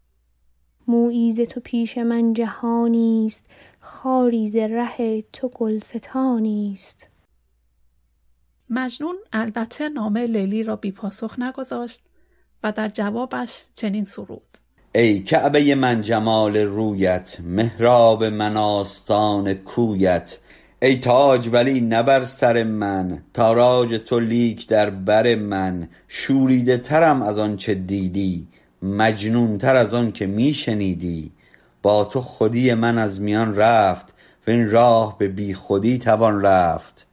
مویی 0.89 1.33
ز 1.33 1.41
تو 1.41 1.61
پیش 1.61 1.99
من 1.99 2.33
جهانی 2.33 3.27
است 3.27 3.47
خاری 3.81 4.47
ز 4.49 4.57
ره 4.57 5.23
تو 5.33 5.49
گلستانی 5.49 6.71
است 6.73 7.09
مجنون 8.71 9.17
البته 9.33 9.89
نامه 9.89 10.27
لیلی 10.27 10.63
را 10.63 10.77
بی 10.77 10.93
پاسخ 10.93 11.39
نگذاشت 11.39 12.03
و 12.63 12.73
در 12.73 12.89
جوابش 12.89 13.65
چنین 13.75 14.05
سرود. 14.05 14.59
ای 14.95 15.23
کعبه 15.23 15.75
من 15.75 16.01
جمال 16.01 16.57
رویت 16.57 17.39
محراب 17.41 18.25
من 18.25 18.57
آستان 18.57 19.55
کویت 19.55 20.39
ای 20.85 20.97
تاج 20.97 21.49
ولی 21.53 21.81
نه 21.81 22.03
بر 22.03 22.25
سر 22.25 22.65
من. 22.65 23.23
تاراج 23.35 23.95
تو 23.95 24.21
لیک 24.21 24.69
در 24.69 24.91
بر 24.91 25.35
من. 25.35 25.89
شوریده 26.09 26.77
ترم 26.77 27.23
از 27.23 27.39
آنچه 27.39 27.75
دیدی؟ 27.75 28.47
مجنون 28.83 29.59
تر 29.59 29.77
از 29.77 29.95
آن 29.95 30.13
که 30.13 30.27
می 30.27 30.53
شنیدی. 30.53 31.33
با 31.83 32.05
تو 32.05 32.21
خودی 32.21 32.75
من 32.75 32.99
از 32.99 33.21
میان 33.21 33.57
رفت. 33.57 34.15
وین 34.47 34.71
راه 34.71 35.19
به 35.19 35.29
بی 35.29 35.55
خودی 35.55 35.99
توان 35.99 36.43
رفت. 36.43 37.07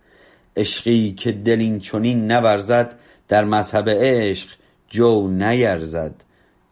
عشقی 0.58 1.12
که 1.12 1.32
دل 1.32 1.60
این 1.60 1.80
چنین 1.80 2.32
نورزد 2.32 2.96
در 3.28 3.46
مذهب 3.46 3.90
عشق 3.90 4.50
جو 4.90 5.28
نیرزد. 5.28 6.24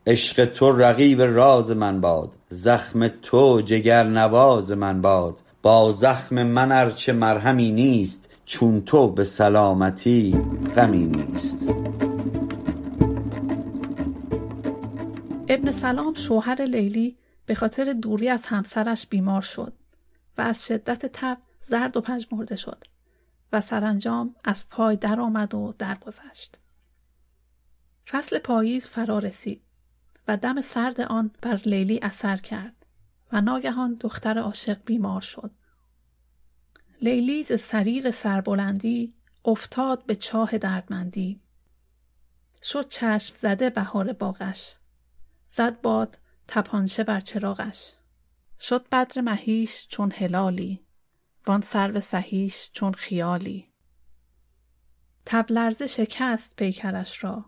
عشق 0.07 0.45
تو 0.45 0.71
رقیب 0.71 1.21
راز 1.21 1.71
من 1.71 2.01
باد. 2.01 2.35
زخم 2.49 3.07
تو 3.07 3.61
جگر 3.61 4.03
نواز 4.03 4.71
من 4.71 5.01
باد. 5.01 5.41
با 5.61 5.91
زخم 5.91 6.43
من 6.43 6.71
ار 6.71 6.91
چه 6.91 7.13
مرهمی 7.13 7.71
نیست 7.71 8.29
چون 8.45 8.81
تو 8.81 9.09
به 9.09 9.23
سلامتی 9.23 10.39
غمی 10.75 11.05
نیست 11.05 11.67
ابن 15.49 15.71
سلام 15.71 16.13
شوهر 16.13 16.61
لیلی 16.61 17.17
به 17.45 17.55
خاطر 17.55 17.93
دوری 17.93 18.29
از 18.29 18.45
همسرش 18.45 19.07
بیمار 19.07 19.41
شد 19.41 19.73
و 20.37 20.41
از 20.41 20.65
شدت 20.65 21.05
تب 21.05 21.37
زرد 21.67 21.97
و 21.97 22.01
پژمرده 22.01 22.55
شد 22.55 22.83
و 23.53 23.61
سرانجام 23.61 24.35
از 24.43 24.69
پای 24.69 24.95
درآمد 24.95 25.55
و 25.55 25.73
درگذشت. 25.77 26.57
فصل 28.07 28.39
پاییز 28.39 28.87
فرا 28.87 29.19
رسید 29.19 29.61
و 30.27 30.37
دم 30.37 30.61
سرد 30.61 31.01
آن 31.01 31.31
بر 31.41 31.61
لیلی 31.65 31.99
اثر 32.01 32.37
کرد 32.37 32.78
و 33.31 33.41
ناگهان 33.41 33.93
دختر 33.93 34.39
عاشق 34.39 34.83
بیمار 34.85 35.21
شد. 35.21 35.51
لیلی 37.01 37.43
ز 37.43 37.59
سریر 37.59 38.11
سربلندی 38.11 39.13
افتاد 39.45 40.05
به 40.05 40.15
چاه 40.15 40.57
دردمندی. 40.57 41.41
شد 42.63 42.89
چشم 42.89 43.35
زده 43.37 43.69
بهار 43.69 44.13
باغش. 44.13 44.75
زد 45.47 45.81
باد 45.81 46.17
تپانچه 46.47 47.03
بر 47.03 47.19
چراغش. 47.19 47.93
شد 48.59 48.89
بدر 48.89 49.21
مهیش 49.21 49.87
چون 49.87 50.11
هلالی. 50.11 50.85
وان 51.47 51.61
سرو 51.61 52.01
سهیش 52.01 52.69
چون 52.73 52.93
خیالی. 52.93 53.69
تب 55.25 55.45
لرزه 55.51 55.87
شکست 55.87 56.55
پیکرش 56.55 57.23
را. 57.23 57.45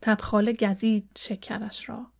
تبخاله 0.00 0.52
گزید 0.52 1.10
شکرش 1.18 1.88
را. 1.88 2.13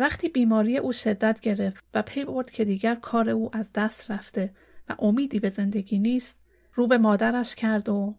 وقتی 0.00 0.28
بیماری 0.28 0.78
او 0.78 0.92
شدت 0.92 1.40
گرفت 1.40 1.84
و 1.94 2.02
پی 2.02 2.24
برد 2.24 2.50
که 2.50 2.64
دیگر 2.64 2.94
کار 2.94 3.30
او 3.30 3.50
از 3.52 3.72
دست 3.74 4.10
رفته 4.10 4.50
و 4.88 4.94
امیدی 4.98 5.40
به 5.40 5.48
زندگی 5.48 5.98
نیست 5.98 6.38
رو 6.74 6.86
به 6.86 6.98
مادرش 6.98 7.54
کرد 7.54 7.88
و 7.88 8.14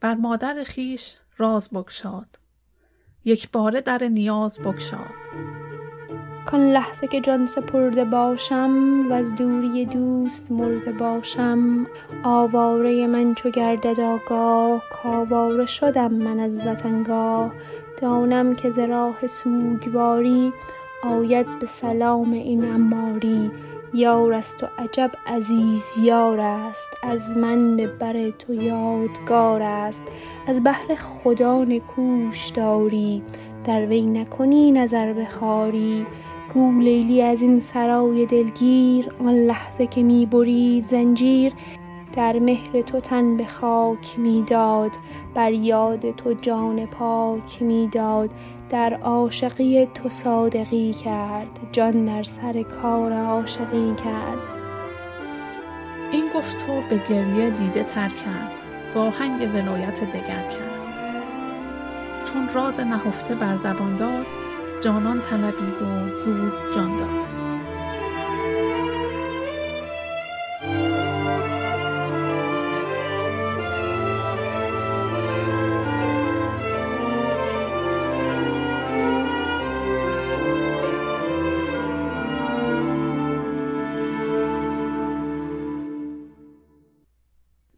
بر 0.00 0.14
مادر 0.14 0.64
خیش 0.64 1.14
راز 1.36 1.70
بگشاد. 1.70 2.38
یک 3.24 3.50
باره 3.50 3.80
در 3.80 4.04
نیاز 4.04 4.60
بگشاد. 4.60 5.10
کان 6.46 6.72
لحظه 6.72 7.06
که 7.06 7.20
جان 7.20 7.46
سپرده 7.46 8.04
باشم 8.04 9.06
و 9.10 9.12
از 9.12 9.34
دوری 9.34 9.86
دوست 9.86 10.52
مرده 10.52 10.92
باشم 10.92 11.86
آواره 12.24 13.06
من 13.06 13.34
چو 13.34 13.50
گردد 13.50 14.00
آگاه 14.00 14.82
کاواره 14.92 15.66
شدم 15.66 16.12
من 16.12 16.40
از 16.40 16.66
وطنگاه. 16.66 17.52
دانم 17.96 18.54
که 18.54 18.70
ز 18.70 18.78
راه 18.78 19.26
سوگواری 19.26 20.52
آید 21.02 21.58
به 21.58 21.66
سلام 21.66 22.32
این 22.32 22.64
اماری. 22.64 23.50
یار 23.94 24.32
است 24.32 24.62
و 24.62 24.66
عجب 24.78 25.10
عزیز 25.26 25.98
یار 26.02 26.40
است. 26.40 26.88
از 27.02 27.30
من 27.30 27.76
به 27.76 27.86
بر 27.86 28.30
تو 28.30 28.54
یادگار 28.54 29.62
است. 29.62 30.02
از 30.46 30.62
بهر 30.62 30.94
خدا 30.94 31.64
نکوش 31.64 32.48
داری. 32.48 33.22
در 33.64 33.86
وی 33.86 34.06
نکنی 34.06 34.72
نظر 34.72 35.12
به 35.12 35.24
خواری 35.24 36.06
گو 36.54 36.80
لیلی 36.80 37.22
از 37.22 37.42
این 37.42 37.60
سرای 37.60 38.26
دلگیر. 38.26 39.08
آن 39.20 39.34
لحظه 39.34 39.86
که 39.86 40.02
می 40.02 40.26
برید 40.26 40.86
زنجیر. 40.86 41.52
در 42.12 42.38
مهر 42.38 42.82
تو 42.82 43.00
تن 43.00 43.36
به 43.36 43.46
خاک 43.46 44.18
می 44.18 44.42
داد 44.42 44.90
بر 45.34 45.52
یاد 45.52 46.10
تو 46.10 46.32
جان 46.32 46.86
پاک 46.86 47.62
می 47.62 47.88
داد 47.88 48.30
در 48.70 48.94
عاشقی 48.94 49.86
تو 49.86 50.08
صادقی 50.08 50.92
کرد 50.92 51.60
جان 51.72 52.04
در 52.04 52.22
سر 52.22 52.62
کار 52.62 53.12
عاشقی 53.12 53.94
کرد. 53.94 54.38
این 56.12 56.24
گفت 56.34 56.68
و 56.68 56.80
به 56.90 57.00
گریه 57.08 57.50
دیده 57.50 57.84
تر 57.84 58.08
کرد 58.08 58.52
و 58.94 58.98
آهنگ 58.98 59.54
ولایت 59.54 60.00
دگر 60.04 60.42
کرد. 60.48 60.80
چون 62.32 62.48
راز 62.54 62.80
نهفته 62.80 63.34
بر 63.34 63.56
زبان 63.56 63.96
داد 63.96 64.26
جانان 64.80 65.20
طلبید 65.20 65.82
و 65.82 66.14
زود 66.14 66.52
جان 66.74 66.96
داد. 66.96 67.19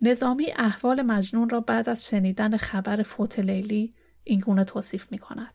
نظامی 0.03 0.53
احوال 0.57 1.03
مجنون 1.03 1.49
را 1.49 1.61
بعد 1.61 1.89
از 1.89 2.07
شنیدن 2.07 2.57
خبر 2.57 3.03
فوت 3.03 3.39
لیلی 3.39 3.95
اینگونه 4.25 4.65
توصیف 4.65 5.13
می 5.13 5.19
کند. 5.19 5.55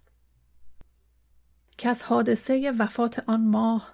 که 1.78 1.90
از 1.90 2.04
حادثه 2.04 2.74
وفات 2.80 3.24
آن 3.30 3.48
ماه 3.48 3.94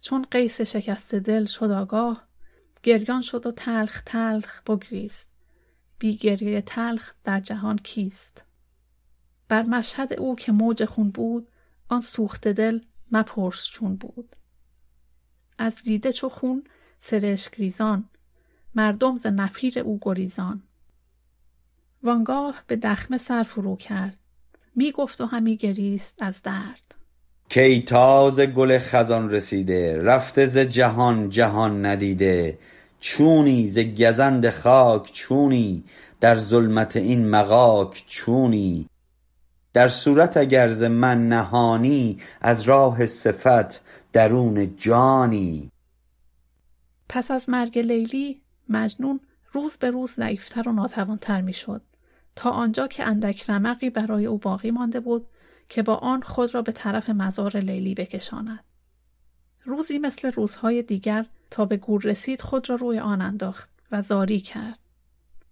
چون 0.00 0.26
قیس 0.30 0.60
شکست 0.60 1.14
دل 1.14 1.44
شد 1.44 1.70
آگاه 1.70 2.28
گریان 2.82 3.22
شد 3.22 3.46
و 3.46 3.52
تلخ 3.52 4.02
تلخ 4.06 4.62
بگریست. 4.62 5.32
بی 5.98 6.16
گریه 6.16 6.60
تلخ 6.60 7.14
در 7.24 7.40
جهان 7.40 7.78
کیست؟ 7.78 8.44
بر 9.48 9.62
مشهد 9.62 10.12
او 10.12 10.36
که 10.36 10.52
موج 10.52 10.84
خون 10.84 11.10
بود 11.10 11.50
آن 11.88 12.00
سوخت 12.00 12.48
دل 12.48 12.80
مپرس 13.12 13.64
چون 13.64 13.96
بود. 13.96 14.36
از 15.58 15.76
دیده 15.82 16.12
چو 16.12 16.28
خون 16.28 16.64
سرشک 16.98 17.54
ریزان 17.54 18.08
مردم 18.74 19.14
ز 19.14 19.26
نفیر 19.26 19.78
او 19.78 19.98
گریزان. 20.02 20.62
وانگاه 22.02 22.62
به 22.66 22.76
دخمه 22.76 23.18
سر 23.18 23.42
فرو 23.42 23.76
کرد. 23.76 24.18
می 24.76 24.92
گفت 24.92 25.20
و 25.20 25.26
همی 25.26 25.56
گریست 25.56 26.22
از 26.22 26.42
درد. 26.42 26.94
کی 27.48 27.82
تاز 27.82 28.40
گل 28.40 28.78
خزان 28.78 29.30
رسیده 29.30 30.02
رفته 30.02 30.46
ز 30.46 30.58
جهان 30.58 31.30
جهان 31.30 31.86
ندیده. 31.86 32.58
چونی 33.00 33.68
ز 33.68 33.78
گزند 33.78 34.50
خاک 34.50 35.12
چونی 35.12 35.84
در 36.20 36.36
ظلمت 36.38 36.96
این 36.96 37.28
مغاک 37.28 38.04
چونی. 38.06 38.88
در 39.72 39.88
صورت 39.88 40.36
اگر 40.36 40.68
ز 40.68 40.82
من 40.82 41.28
نهانی 41.28 42.18
از 42.40 42.62
راه 42.62 43.06
صفت 43.06 43.80
درون 44.12 44.76
جانی. 44.76 45.70
پس 47.08 47.30
از 47.30 47.48
مرگ 47.48 47.78
لیلی 47.78 48.43
مجنون 48.68 49.20
روز 49.52 49.76
به 49.76 49.90
روز 49.90 50.10
ضعیفتر 50.10 50.68
و 50.68 50.72
ناتوانتر 50.72 51.40
می‌شد. 51.40 51.82
تا 52.36 52.50
آنجا 52.50 52.86
که 52.86 53.06
اندک 53.06 53.50
رمقی 53.50 53.90
برای 53.90 54.26
او 54.26 54.38
باقی 54.38 54.70
مانده 54.70 55.00
بود 55.00 55.26
که 55.68 55.82
با 55.82 55.94
آن 55.94 56.22
خود 56.22 56.54
را 56.54 56.62
به 56.62 56.72
طرف 56.72 57.10
مزار 57.10 57.56
لیلی 57.56 57.94
بکشاند. 57.94 58.64
روزی 59.64 59.98
مثل 59.98 60.32
روزهای 60.32 60.82
دیگر 60.82 61.26
تا 61.50 61.64
به 61.64 61.76
گور 61.76 62.02
رسید 62.02 62.40
خود 62.40 62.70
را 62.70 62.76
روی 62.76 62.98
آن 62.98 63.20
انداخت 63.20 63.68
و 63.92 64.02
زاری 64.02 64.40
کرد. 64.40 64.78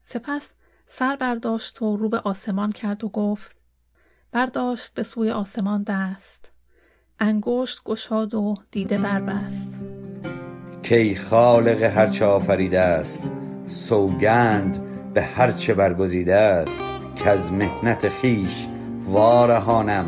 سپس 0.05 0.53
سر 0.89 1.17
برداشت 1.17 1.83
و 1.83 1.97
رو 1.97 2.09
به 2.09 2.19
آسمان 2.19 2.73
کرد 2.73 3.05
و 3.05 3.09
گفت 3.09 3.57
برداشت 4.33 4.95
به 4.95 5.03
سوی 5.03 5.31
آسمان 5.31 5.83
دست. 5.83 6.53
انگشت 7.19 7.83
گشاد 7.85 8.35
و 8.35 8.55
دیده 8.71 8.99
بربست 8.99 10.02
کی 10.83 11.17
خالق 11.17 11.83
هرچه 11.83 12.25
آفریده 12.25 12.81
است 12.81 13.31
سوگند 13.69 14.79
به 15.15 15.23
هرچه 15.23 15.75
برگزیده 15.75 16.35
است. 16.35 16.81
که 17.17 17.31
از 17.31 17.53
محنت 17.53 18.09
خیش 18.09 18.67
وارهانم 19.09 20.07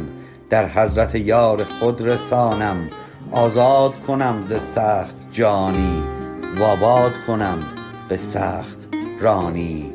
در 0.50 0.68
حضرت 0.68 1.14
یار 1.14 1.64
خود 1.64 2.02
رسانم. 2.02 2.90
آزاد 3.30 4.00
کنم 4.00 4.42
ز 4.42 4.52
سخت 4.62 5.26
جانی 5.30 6.02
و 6.56 7.10
کنم 7.26 7.58
به 8.08 8.16
سخت 8.16 8.88
رانی. 9.20 9.92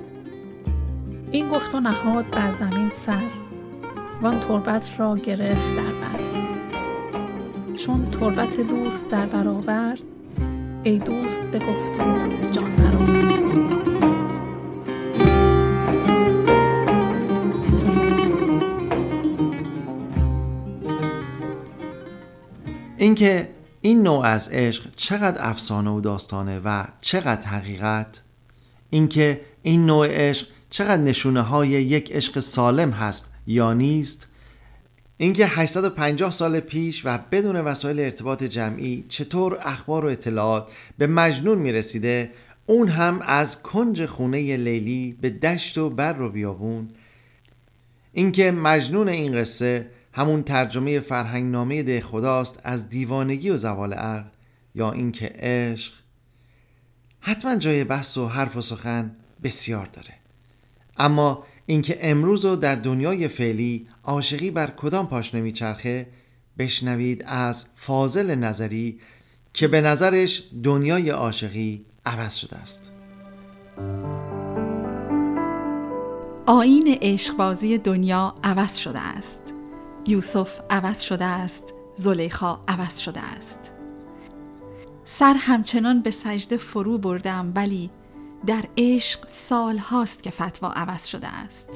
این 1.32 1.50
گفت 1.50 1.76
و 1.76 1.80
نهاد 1.80 2.26
بر 2.32 2.54
زمین 2.60 2.92
سر 3.06 3.24
وان 4.22 4.40
تربت 4.40 4.90
را 4.98 5.16
گرفت 5.16 5.76
در 5.76 5.82
بر. 5.82 6.20
چون 7.78 8.12
تربت 8.12 8.58
دوست 8.58 9.10
در 9.10 9.26
برآورد 9.26 10.19
ای 10.84 11.00
دوست 11.00 11.44
بگفت 11.44 12.00
و 12.00 12.52
جان 12.52 12.76
برآورد 12.76 13.40
اینکه 22.98 23.50
این 23.82 24.04
نوع 24.04 24.26
از 24.26 24.50
عشق 24.50 24.84
چقدر 24.96 25.50
افسانه 25.50 25.90
و 25.90 26.02
داستانه 26.02 26.60
و 26.60 26.86
چقدر 27.02 27.48
حقیقت 27.48 28.22
اینکه 28.90 29.42
این 29.64 29.86
نوع 29.86 30.08
عشق 30.08 30.48
چقدر 30.70 31.02
نشونه 31.02 31.42
های 31.42 31.70
یک 31.70 32.12
عشق 32.12 32.40
سالم 32.40 32.92
هست 32.92 33.34
یا 33.48 33.74
نیست 33.74 34.29
اینکه 35.22 35.48
850 35.48 36.32
سال 36.32 36.60
پیش 36.60 37.02
و 37.06 37.20
بدون 37.32 37.56
وسایل 37.56 38.00
ارتباط 38.00 38.44
جمعی 38.44 39.06
چطور 39.10 39.60
اخبار 39.62 40.06
و 40.06 40.08
اطلاعات 40.08 40.68
به 40.98 41.08
مجنون 41.08 41.58
می‌رسیده 41.58 42.32
اون 42.66 42.88
هم 42.88 43.22
از 43.22 43.64
کنج 43.64 44.06
خونه 44.06 44.58
لیلی 44.58 45.18
به 45.22 45.30
دشت 45.30 45.78
و 45.78 45.90
بر 45.90 46.22
و 46.22 46.30
بیابون. 46.30 46.90
اینکه 48.14 48.52
مجنون 48.52 49.10
این 49.10 49.36
قصه 49.36 49.88
همون 50.14 50.44
ترجمه 50.44 51.00
فرهنگ 51.00 51.52
نامه 51.52 51.84
ده 51.84 52.02
خداست 52.02 52.60
از 52.64 52.90
دیوانگی 52.90 53.50
و 53.50 53.58
زوال 53.58 53.94
عقل 53.94 54.30
یا 54.76 54.92
اینکه 54.92 55.34
عشق 55.36 55.94
حتما 57.20 57.56
جای 57.56 57.84
بحث 57.84 58.18
و 58.18 58.28
حرف 58.28 58.58
و 58.58 58.62
سخن 58.62 59.12
بسیار 59.44 59.86
داره. 59.86 60.14
اما 60.98 61.46
اینکه 61.66 61.98
امروز 62.02 62.46
و 62.46 62.56
در 62.56 62.76
دنیای 62.76 63.28
فعلی 63.28 63.88
عاشقی 64.10 64.52
بر 64.52 64.68
کدام 64.78 65.08
پاشنه 65.08 65.42
میچرخه 65.42 66.08
بشنوید 66.58 67.24
از 67.28 67.66
فاضل 67.76 68.36
نظری 68.36 69.00
که 69.54 69.68
به 69.68 69.82
نظرش 69.82 70.44
دنیای 70.64 71.10
عاشقی 71.10 71.86
عوض 72.06 72.36
شده 72.36 72.58
است. 72.58 72.92
آین 76.48 76.98
عشقبازی 77.02 77.78
دنیا 77.78 78.36
عوض 78.44 78.78
شده 78.78 79.00
است. 79.00 79.40
یوسف 80.08 80.60
عوض 80.70 81.02
شده 81.02 81.26
است. 81.26 81.74
زلیخا 81.96 82.60
عوض 82.68 82.98
شده 82.98 83.20
است. 83.20 83.72
سر 85.04 85.34
همچنان 85.34 86.02
به 86.02 86.12
سجده 86.12 86.58
فرو 86.58 86.98
بردم 86.98 87.52
ولی 87.56 87.90
در 88.46 88.66
عشق 88.78 89.28
سال 89.28 89.78
هاست 89.78 90.24
که 90.24 90.32
فتوا 90.32 90.70
عوض 90.70 91.06
شده 91.06 91.28
است. 91.28 91.70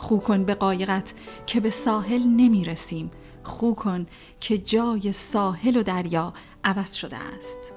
خو 0.00 0.18
کن 0.18 0.44
به 0.44 0.54
قایقت 0.54 1.14
که 1.46 1.60
به 1.60 1.70
ساحل 1.70 2.22
نمی 2.22 2.64
رسیم 2.64 3.10
خو 3.42 3.74
کن 3.74 4.06
که 4.40 4.58
جای 4.58 5.12
ساحل 5.12 5.76
و 5.76 5.82
دریا 5.82 6.32
عوض 6.64 6.94
شده 6.94 7.16
است. 7.16 7.74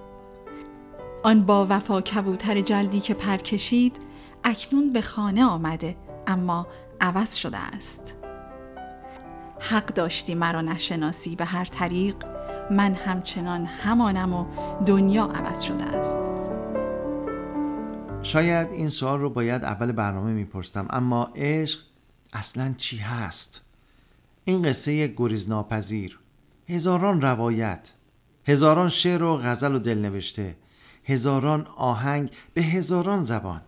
آن 1.24 1.42
با 1.42 1.68
وفا 1.70 2.02
کبوتر 2.02 2.62
جلدی 2.62 3.00
که 3.00 3.14
پر 3.14 3.38
کشید 3.38 3.96
اکنون 4.44 4.94
به 4.94 5.02
خانه 5.02 5.46
آمده 5.46 5.96
اما 6.28 6.68
عوض 7.02 7.36
شده 7.36 7.58
است. 7.58 8.16
حق 9.60 9.86
داشتی 9.86 10.36
مرا 10.36 10.62
نشناسی 10.62 11.36
به 11.36 11.46
هر 11.46 11.66
طریق 11.66 12.16
من 12.72 12.94
همچنان 12.94 13.66
همانم 13.66 14.34
و 14.34 14.46
دنیا 14.86 15.24
عوض 15.24 15.62
شده 15.62 15.84
است. 15.84 16.18
شاید 18.22 18.72
این 18.72 18.90
سوال 18.90 19.20
رو 19.20 19.30
باید 19.30 19.64
اول 19.64 19.92
برنامه 19.92 20.34
میپرستم 20.34 20.88
اما 20.90 21.30
عشق 21.36 21.93
اصلا 22.34 22.76
چی 22.78 22.98
هست؟ 22.98 23.62
این 24.46 24.62
قصه 24.62 25.08
گریز 25.08 25.50
ناپذیر 25.50 26.20
هزاران 26.68 27.22
روایت. 27.22 27.94
هزاران 28.48 28.90
شعر 28.90 29.24
و 29.24 29.38
غزل 29.38 29.76
و 29.76 29.80
دلنوشته. 29.80 30.56
هزاران 31.04 31.68
آهنگ 31.78 32.32
به 32.54 32.62
هزاران 32.62 33.24
زبان. 33.24 33.62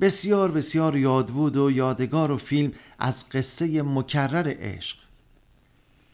بسیار 0.00 0.50
بسیار 0.50 0.96
یاد 0.96 1.28
بود 1.28 1.56
و 1.56 1.70
یادگار 1.70 2.30
و 2.30 2.36
فیلم 2.36 2.72
از 2.98 3.28
قصه 3.28 3.82
مکرر 3.82 4.54
عشق. 4.58 4.98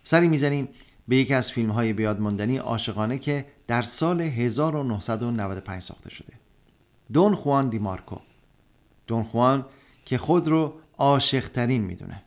سری 0.04 0.28
می‌زنیم 0.28 0.68
به 1.08 1.16
یکی 1.16 1.34
از 1.34 1.52
فیلم 1.52 1.70
های 1.70 1.92
بیاد 1.92 2.20
ماندنی 2.20 2.56
عاشقانه 2.56 3.18
که 3.18 3.46
در 3.66 3.82
سال 3.82 4.20
1995 4.20 5.82
ساخته 5.82 6.10
شده. 6.10 6.32
دون 7.12 7.34
خوان 7.34 7.68
دی 7.68 7.78
مارکو 7.78 8.16
دون 9.06 9.24
خوان 9.24 9.66
که 10.04 10.18
خود 10.18 10.48
رو 10.48 10.74
عاشقترین 10.98 11.82
می‌دونه. 11.82 12.22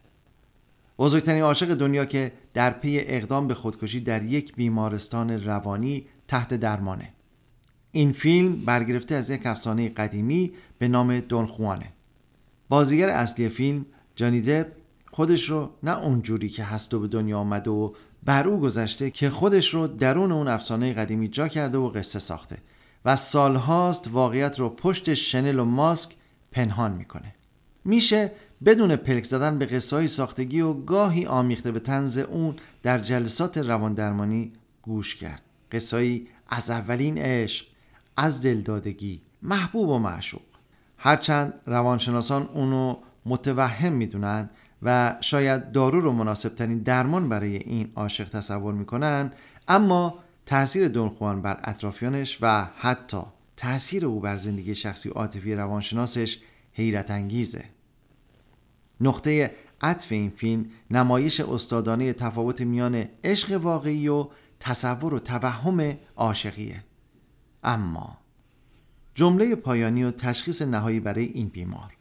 بزرگترین 1.00 1.44
عاشق 1.44 1.74
دنیا 1.74 2.06
که 2.06 2.32
در 2.54 2.72
پی 2.72 3.00
اقدام 3.00 3.48
به 3.48 3.54
خودکشی 3.54 4.00
در 4.00 4.24
یک 4.24 4.56
بیمارستان 4.56 5.46
روانی 5.46 6.06
تحت 6.28 6.54
درمانه. 6.54 7.14
این 7.92 8.12
فیلم 8.12 8.66
برگرفته 8.66 9.16
از 9.16 9.30
یک 9.30 9.46
افسانه 9.46 9.90
قدیمی 9.90 10.52
به 10.80 10.88
نام 10.88 11.20
دون 11.20 11.46
خوانه. 11.46 11.94
بازیگر 12.70 13.10
اصلی 13.10 13.50
فیلم 13.50 13.86
جانی 14.16 14.42
دب 14.42 14.68
خودش 15.12 15.50
رو 15.50 15.70
نه 15.84 15.98
اونجوری 15.98 16.50
که 16.50 16.64
هست 16.64 16.94
و 16.94 17.00
به 17.00 17.08
دنیا 17.08 17.40
آمده 17.40 17.70
و 17.70 17.94
بر 18.24 18.48
او 18.48 18.60
گذشته 18.60 19.12
که 19.12 19.30
خودش 19.30 19.74
رو 19.74 19.88
درون 19.88 20.32
اون 20.32 20.48
افسانه 20.48 20.94
قدیمی 20.94 21.28
جا 21.28 21.48
کرده 21.48 21.78
و 21.78 21.90
قصه 21.90 22.20
ساخته 22.20 22.58
و 23.06 23.16
سالهاست 23.16 24.08
واقعیت 24.12 24.60
رو 24.60 24.70
پشت 24.70 25.14
شنل 25.14 25.60
و 25.60 25.66
ماسک 25.66 26.12
پنهان 26.52 26.92
می‌کنه. 26.92 27.36
میشه 27.86 28.32
بدون 28.66 28.96
پلک 28.96 29.24
زدن 29.24 29.58
به 29.58 29.66
قصه 29.66 30.08
ساختگی 30.08 30.62
و 30.62 30.74
گاهی 30.74 31.26
آمیخته 31.26 31.72
به 31.72 31.80
تنز 31.80 32.18
اون 32.18 32.56
در 32.84 33.00
جلسات 33.00 33.58
رواندرمانی 33.58 34.54
گوش 34.82 35.16
کرد. 35.16 35.42
قصه 35.72 36.22
از 36.50 36.70
اولین 36.70 37.18
عشق 37.18 37.66
از 38.18 38.42
دلدادگی 38.42 39.22
محبوب 39.42 39.90
و 39.90 40.00
معشوق. 40.00 40.42
هرچند 40.98 41.54
روانشناسان 41.66 42.50
اونو 42.54 42.96
متوهم 43.26 43.94
می‌دونن 43.94 44.50
و 44.84 45.16
شاید 45.22 45.72
دارو 45.72 46.02
رو 46.02 46.12
مناسب 46.12 46.56
ترین 46.56 46.80
درمان 46.80 47.30
برای 47.30 47.56
این 47.56 47.92
عاشق 47.96 48.30
تصور 48.30 48.74
می‌کنن 48.74 49.32
اما 49.68 50.20
تاثیر 50.46 50.88
دونخوان 50.88 51.42
بر 51.42 51.60
اطرافیانش 51.64 52.38
و 52.42 52.68
حتی 52.78 53.22
تاثیر 53.58 54.06
او 54.06 54.20
بر 54.20 54.38
زندگی 54.38 54.76
شخصی 54.76 55.10
عاطفی 55.10 55.56
روانشناسش 55.56 56.40
حیرت 56.74 57.12
انگیزه. 57.12 57.66
نقطه 59.02 59.52
عطف 59.82 60.12
این 60.12 60.30
فیلم 60.30 60.66
نمایش 60.92 61.40
استادانه 61.40 62.14
تفاوت 62.14 62.62
میان 62.62 63.06
عشق 63.24 63.62
واقعی 63.62 64.08
و 64.08 64.28
تصور 64.60 65.14
و 65.14 65.20
توهم 65.20 65.98
عاشقیه. 66.16 66.84
اما 67.64 68.18
جمله 69.16 69.56
پایانی 69.56 70.04
و 70.04 70.12
تشخیص 70.12 70.62
نهایی 70.62 71.00
برای 71.00 71.26
این 71.26 71.48
بیمار. 71.48 71.94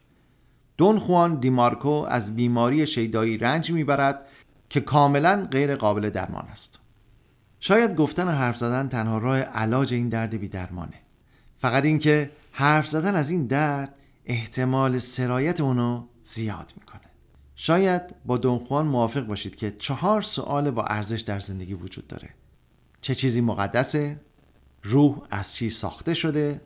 دون 0.76 0.98
خوان 0.98 1.40
دیمارکو 1.40 1.88
از 1.88 2.36
بیماری 2.36 2.86
شیدایی 2.86 3.38
رنج 3.38 3.70
می‌برد 3.70 4.26
که 4.68 4.80
کاملا 4.80 5.48
غیر 5.50 5.74
قابل 5.74 6.10
درمان 6.10 6.44
است. 6.52 6.78
شاید 7.60 7.96
گفتن 7.96 8.28
و 8.28 8.30
حرف 8.30 8.56
زدن 8.56 8.88
تنها 8.88 9.18
راه 9.18 9.38
علاج 9.38 9.94
این 9.94 10.08
درد 10.08 10.34
بی 10.34 10.48
درمانه 10.48 11.00
فقط 11.60 11.84
اینکه 11.84 12.30
حرف 12.52 12.88
زدن 12.88 13.14
از 13.14 13.30
این 13.30 13.46
درد 13.46 13.94
احتمال 14.26 14.98
سرایت 14.98 15.60
اونو 15.60 16.04
زیاد 16.26 16.72
می‌کنه 16.76 17.00
شاید 17.56 18.02
با 18.26 18.36
دونخوان 18.36 18.86
موافق 18.86 19.20
باشید 19.20 19.56
که 19.56 19.70
چهار 19.78 20.22
سوال 20.22 20.70
با 20.70 20.84
ارزش 20.84 21.20
در 21.20 21.40
زندگی 21.40 21.74
وجود 21.74 22.06
داره 22.06 22.30
چه 23.00 23.14
چیزی 23.14 23.40
مقدسه؟ 23.40 24.20
روح 24.82 25.18
از 25.30 25.54
چی 25.54 25.70
ساخته 25.70 26.14
شده؟ 26.14 26.60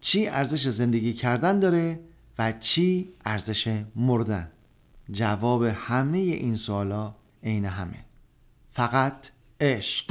چی 0.00 0.26
ارزش 0.26 0.68
زندگی 0.68 1.12
کردن 1.12 1.58
داره 1.58 2.00
و 2.38 2.52
چی 2.52 3.12
ارزش 3.24 3.82
مردن؟ 3.96 4.50
جواب 5.10 5.62
همه 5.62 6.18
این 6.18 6.56
سوالا 6.56 7.14
عین 7.42 7.64
همه 7.64 8.04
فقط 8.72 9.28
عشق 9.60 10.04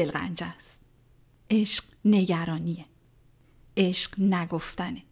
دلغنج 0.00 0.42
است. 0.42 0.80
عشق 1.50 1.84
نگرانیه. 2.04 2.84
عشق 3.76 4.20
نگفتنه. 4.20 5.02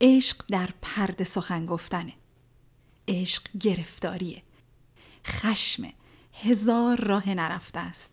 عشق 0.00 0.44
در 0.48 0.68
پرد 0.82 1.24
سخن 1.24 1.66
گفتنه. 1.66 2.12
عشق 3.08 3.42
گرفتاریه. 3.60 4.42
خشم 5.26 5.84
هزار 6.34 7.00
راه 7.00 7.28
نرفته 7.28 7.80
است. 7.80 8.12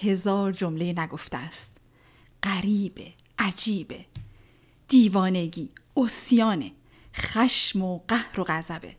هزار 0.00 0.52
جمله 0.52 0.92
نگفته 0.92 1.36
است. 1.36 1.76
غریبه 2.42 3.12
عجیبه. 3.38 4.06
دیوانگی 4.88 5.70
اسیانه. 5.96 6.72
خشم 7.14 7.82
و 7.82 7.98
قهر 8.08 8.40
و 8.40 8.44
غضبه. 8.44 8.96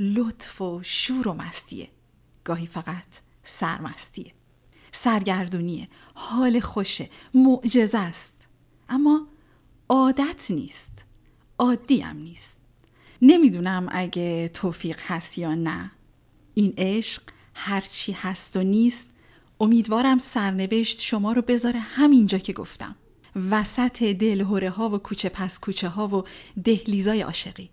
لطف 0.00 0.60
و 0.60 0.80
شور 0.82 1.28
و 1.28 1.32
مستیه. 1.32 1.88
گاهی 2.44 2.66
فقط 2.66 3.20
سرمستیه. 3.44 4.33
سرگردونیه. 4.94 5.88
حال 6.14 6.60
خوشه. 6.60 7.10
معجزه 7.34 7.98
است. 7.98 8.34
اما 8.88 9.26
عادت 9.88 10.50
نیست. 10.50 11.04
عادی 11.58 12.00
هم 12.00 12.16
نیست. 12.16 12.56
نمی‌دونم 13.22 13.88
اگه 13.90 14.48
توفیق 14.48 14.98
هست 15.00 15.38
یا 15.38 15.54
نه. 15.54 15.90
این 16.54 16.74
عشق 16.78 17.22
هرچی 17.54 18.12
هست 18.12 18.56
و 18.56 18.62
نیست 18.62 19.06
امیدوارم 19.60 20.18
سرنوشت 20.18 21.00
شما 21.00 21.32
رو 21.32 21.42
بذاره 21.42 21.80
همینجا 21.80 22.38
که 22.38 22.52
گفتم. 22.52 22.96
وسط 23.50 24.02
دلهوره 24.02 24.70
ها 24.70 24.90
و 24.90 24.98
کوچه 24.98 25.28
پس 25.28 25.60
کوچه 25.60 25.88
ها 25.88 26.08
و 26.08 26.24
دهلیزای 26.64 27.20
عاشقی. 27.20 27.70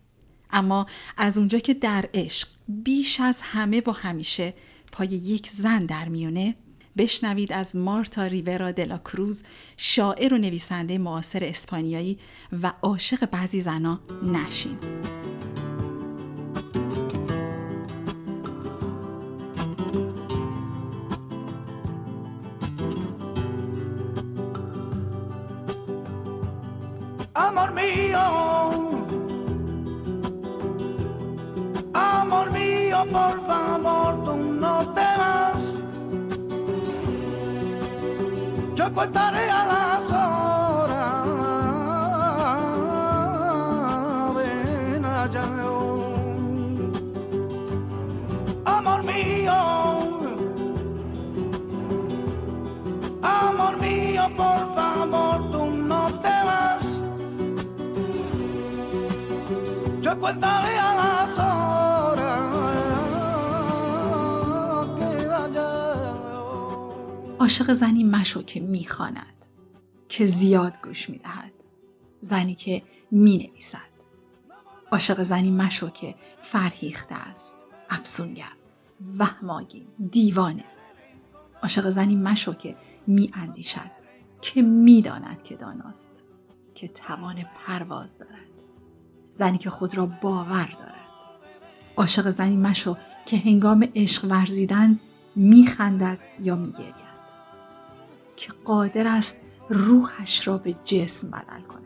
اما 0.52 0.86
از 1.18 1.38
اونجا 1.38 1.60
که 1.60 1.74
در 1.74 2.10
عشق 2.14 2.48
بیش 2.68 3.20
از 3.20 3.42
همه 3.42 3.82
و 3.88 3.92
همیشه 3.92 4.54
پای 4.92 5.08
یک 5.08 5.50
زن 5.50 5.86
در 5.86 6.10
میونه 6.10 6.56
بشنوید 6.98 7.54
از 7.54 7.76
مارتا 7.76 8.26
ریورا 8.26 8.72
دلا 8.72 8.98
کروز 8.98 9.44
شاعر 9.78 10.34
و 10.34 10.38
نویسنده 10.38 10.98
معاصر 10.98 11.44
اسپانیایی 11.44 12.20
و 12.64 12.74
عاشق 12.82 13.30
بعضی 13.30 13.62
زنا 13.62 14.00
نشین. 14.24 14.78
Amor 27.36 27.72
mío, 27.74 28.26
amor 31.94 32.52
mío, 32.52 33.00
por 33.14 33.51
contaré 38.94 39.50
a 39.50 39.66
las 39.66 40.12
horas. 40.12 41.28
Ven 44.36 45.06
allá. 45.06 45.44
Amor 48.66 49.04
mío, 49.04 49.54
amor 53.22 53.78
mío, 53.78 54.24
por 54.36 54.76
favor, 54.76 55.52
tú 55.52 55.66
no 55.66 56.14
te 56.22 56.36
vas. 56.48 56.84
Yo 60.02 60.20
contaré 60.20 60.80
عاشق 67.52 67.74
زنی 67.74 68.04
مشو 68.04 68.44
که 68.44 68.60
می‌خواند 68.60 69.46
که 70.10 70.28
زیاد 70.28 70.78
گوش 70.84 71.10
می‌دهد. 71.10 71.52
زنی 72.22 72.56
که 72.56 72.84
می‌نویسد. 73.12 73.92
عاشق 74.92 75.24
زنی 75.24 75.52
مشو 75.52 75.90
که 75.90 76.16
فرهیخته 76.42 77.16
است 77.16 77.56
افسونگر 77.90 78.52
وهماگین 79.18 79.88
دیوانه. 80.12 80.64
عاشق 81.64 81.90
زنی 81.90 82.16
مشو 82.16 82.54
که 82.54 82.76
میاندیشد 83.08 83.92
که 84.42 84.62
می‌داند 84.62 85.44
که 85.44 85.56
داناست 85.56 86.24
که 86.76 86.88
توان 86.88 87.36
پرواز 87.56 88.18
دارد. 88.18 88.64
زنی 89.32 89.58
که 89.58 89.70
خود 89.70 89.98
را 89.98 90.06
باور 90.06 90.76
دارد. 90.80 91.42
عاشق 91.98 92.30
زنی 92.30 92.58
مشو 92.58 92.98
که 93.26 93.38
هنگام 93.38 93.88
عشق 93.96 94.26
ورزیدن 94.26 95.00
میخندد 95.36 96.20
یا 96.40 96.56
میگرید. 96.56 97.01
که 98.42 98.52
قادر 98.66 99.08
است 99.08 99.38
روحش 99.70 100.48
را 100.48 100.58
به 100.58 100.76
جسم 100.86 101.30
بدل 101.30 101.62
کند. 101.62 101.82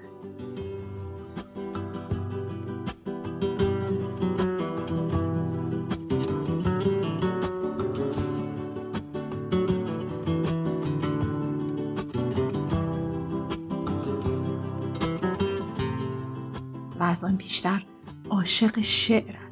و 16.99 17.29
بیشتر 17.37 17.83
عاشق 18.29 18.81
شعر 18.81 19.44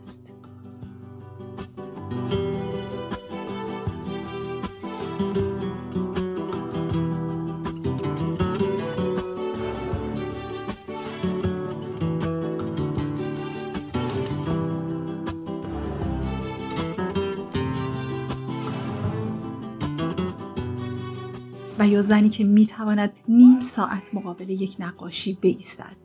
و 21.84 21.88
یا 21.88 22.02
زنی 22.02 22.30
که 22.30 22.44
می‌تواند 22.44 23.14
نیم 23.28 23.60
ساعت 23.60 24.16
مقابل 24.16 24.50
یک 24.50 24.76
نقاشی 24.80 25.34
بایستد 25.44 25.96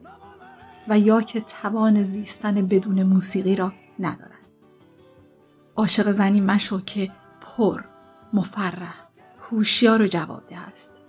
و 0.87 0.99
یا 0.99 1.21
که 1.21 1.41
توان 1.41 2.03
زیستن 2.03 2.67
بدون 2.67 3.03
موسیقی 3.03 3.55
را 3.55 3.73
ندارد. 3.99 4.39
عاشق 5.75 6.11
زنی 6.11 6.41
مشو 6.41 6.81
که 6.81 7.11
پر 7.41 7.83
مفرح 8.33 8.95
هوشیار 9.41 10.01
و 10.01 10.07
جوابده 10.07 10.57
است. 10.57 11.01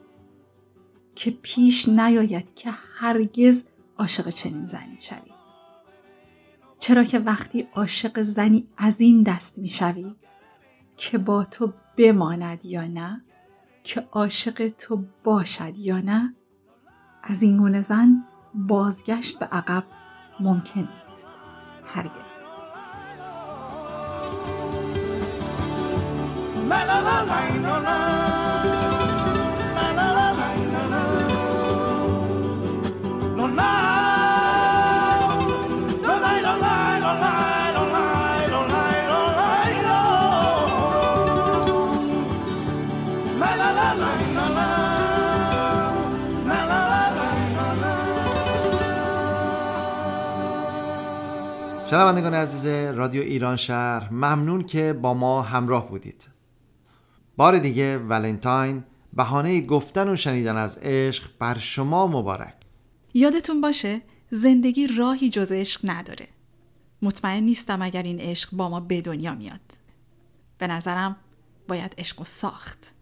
که 1.14 1.31
پیش 1.43 1.89
نیاید 1.89 2.55
که 2.55 2.71
هرگز 2.95 3.64
عاشق 3.99 4.29
چنین 4.29 4.64
زنی 4.64 4.99
شوی. 5.01 5.33
چرا 6.79 7.05
که 7.05 7.18
وقتی 7.18 7.68
عاشق 7.75 8.23
زنی 8.23 8.68
از 8.77 9.01
این 9.01 9.23
دست 9.23 9.59
می‌شوی 9.59 10.14
که 10.97 11.18
با 11.18 11.45
تو 11.45 11.73
بماند 11.97 12.64
یا 12.64 12.87
نه 12.87 13.23
که 13.85 14.09
عاشق 14.12 14.68
تو 14.68 15.05
باشد 15.24 15.78
یا 15.78 16.01
نه 16.01 16.35
از 17.22 17.43
این 17.43 17.57
گونه 17.57 17.81
زن 17.81 18.24
بازگشت 18.55 19.39
به 19.39 19.47
عقب 19.47 19.85
ممکن 20.41 20.89
نیست. 21.07 21.28
هرگز. 21.85 22.41
شنوندگان 51.91 52.34
عزیز 52.34 52.66
رادیو 52.97 53.22
ایران 53.22 53.57
شهر 53.57 54.12
ممنون 54.12 54.64
که 54.64 54.93
با 54.93 55.14
ما 55.14 55.43
همراه 55.43 55.88
بودید. 55.88 56.28
بار 57.36 57.59
دیگه 57.59 57.99
ولنتاین 57.99 58.84
بهانه 59.12 59.61
گفتن 59.61 60.09
و 60.09 60.16
شنیدن 60.16 60.57
از 60.57 60.78
عشق 60.82 61.30
بر 61.38 61.59
شما 61.59 62.07
مبارک. 62.07 62.55
یادتون 63.14 63.61
باشه 63.61 64.03
زندگی 64.30 64.86
راهی 64.86 65.30
جز 65.30 65.53
عشق 65.53 65.80
نداره. 65.84 66.28
مطمئن 67.03 67.43
نیستم 67.43 67.82
اگر 67.82 68.03
این 68.03 68.20
عشق 68.20 68.51
با 68.53 68.68
ما 68.68 68.80
به 68.80 69.01
دنیا 69.01 69.34
میاد. 69.34 69.61
به 70.59 70.66
نظرم 70.66 71.16
باید 71.68 71.95
عشق 71.99 72.20
و 72.20 72.24
ساخت. 72.24 72.93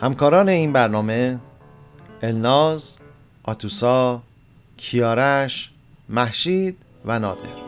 همکاران 0.00 0.48
این 0.48 0.72
برنامه 0.72 1.38
الناز، 2.22 2.98
آتوسا، 3.42 4.22
کیارش، 4.76 5.70
محشید 6.08 6.76
و 7.04 7.18
نادر. 7.18 7.60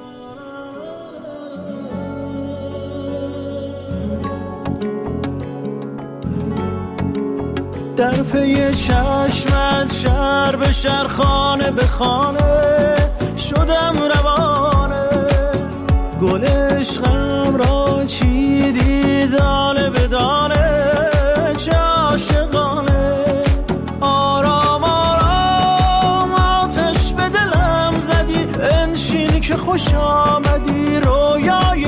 در 7.97 8.23
پی 8.23 8.75
چشمت 8.75 9.93
شهر 9.93 10.57
به 10.57 10.73
شهر 10.73 11.07
خانه 11.07 11.71
به 11.71 11.87
خانه 11.87 12.95
شدم 13.37 13.95
روانه. 14.15 15.09
گل 16.21 16.45
عشقم 16.45 17.12
خوش 29.73 29.95
آمدی 29.95 31.01
رویای 31.01 31.87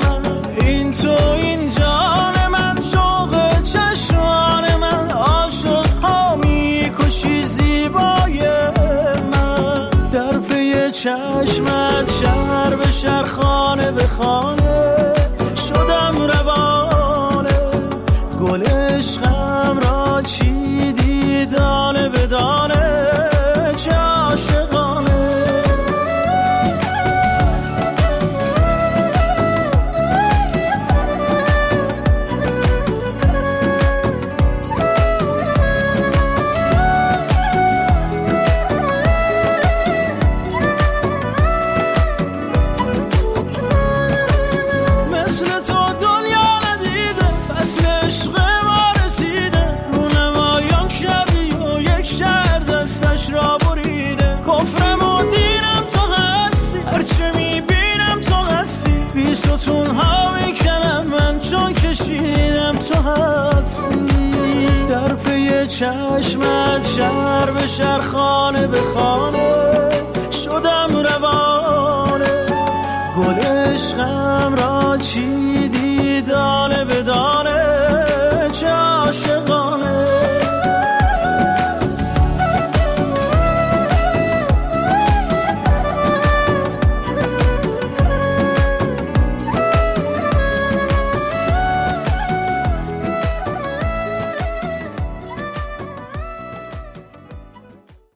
من. 0.00 0.22
این 0.60 0.92
تو 0.92 1.32
این 1.34 1.70
جان 1.70 2.34
من 2.52 2.82
شوق 2.92 3.62
چشمان 3.62 4.76
من. 4.76 5.10
عاشق 5.10 5.86
ها 6.02 6.36
می‌کشی 6.36 7.42
زیبای 7.42 8.40
من. 9.32 9.90
در 10.12 10.38
پی 10.38 10.90
چشمت 10.90 12.12
شهر 12.20 12.76
به 12.76 12.92
شهر 12.92 13.24
خانه 13.24 13.90
به 13.90 14.06
خانه 14.06 14.65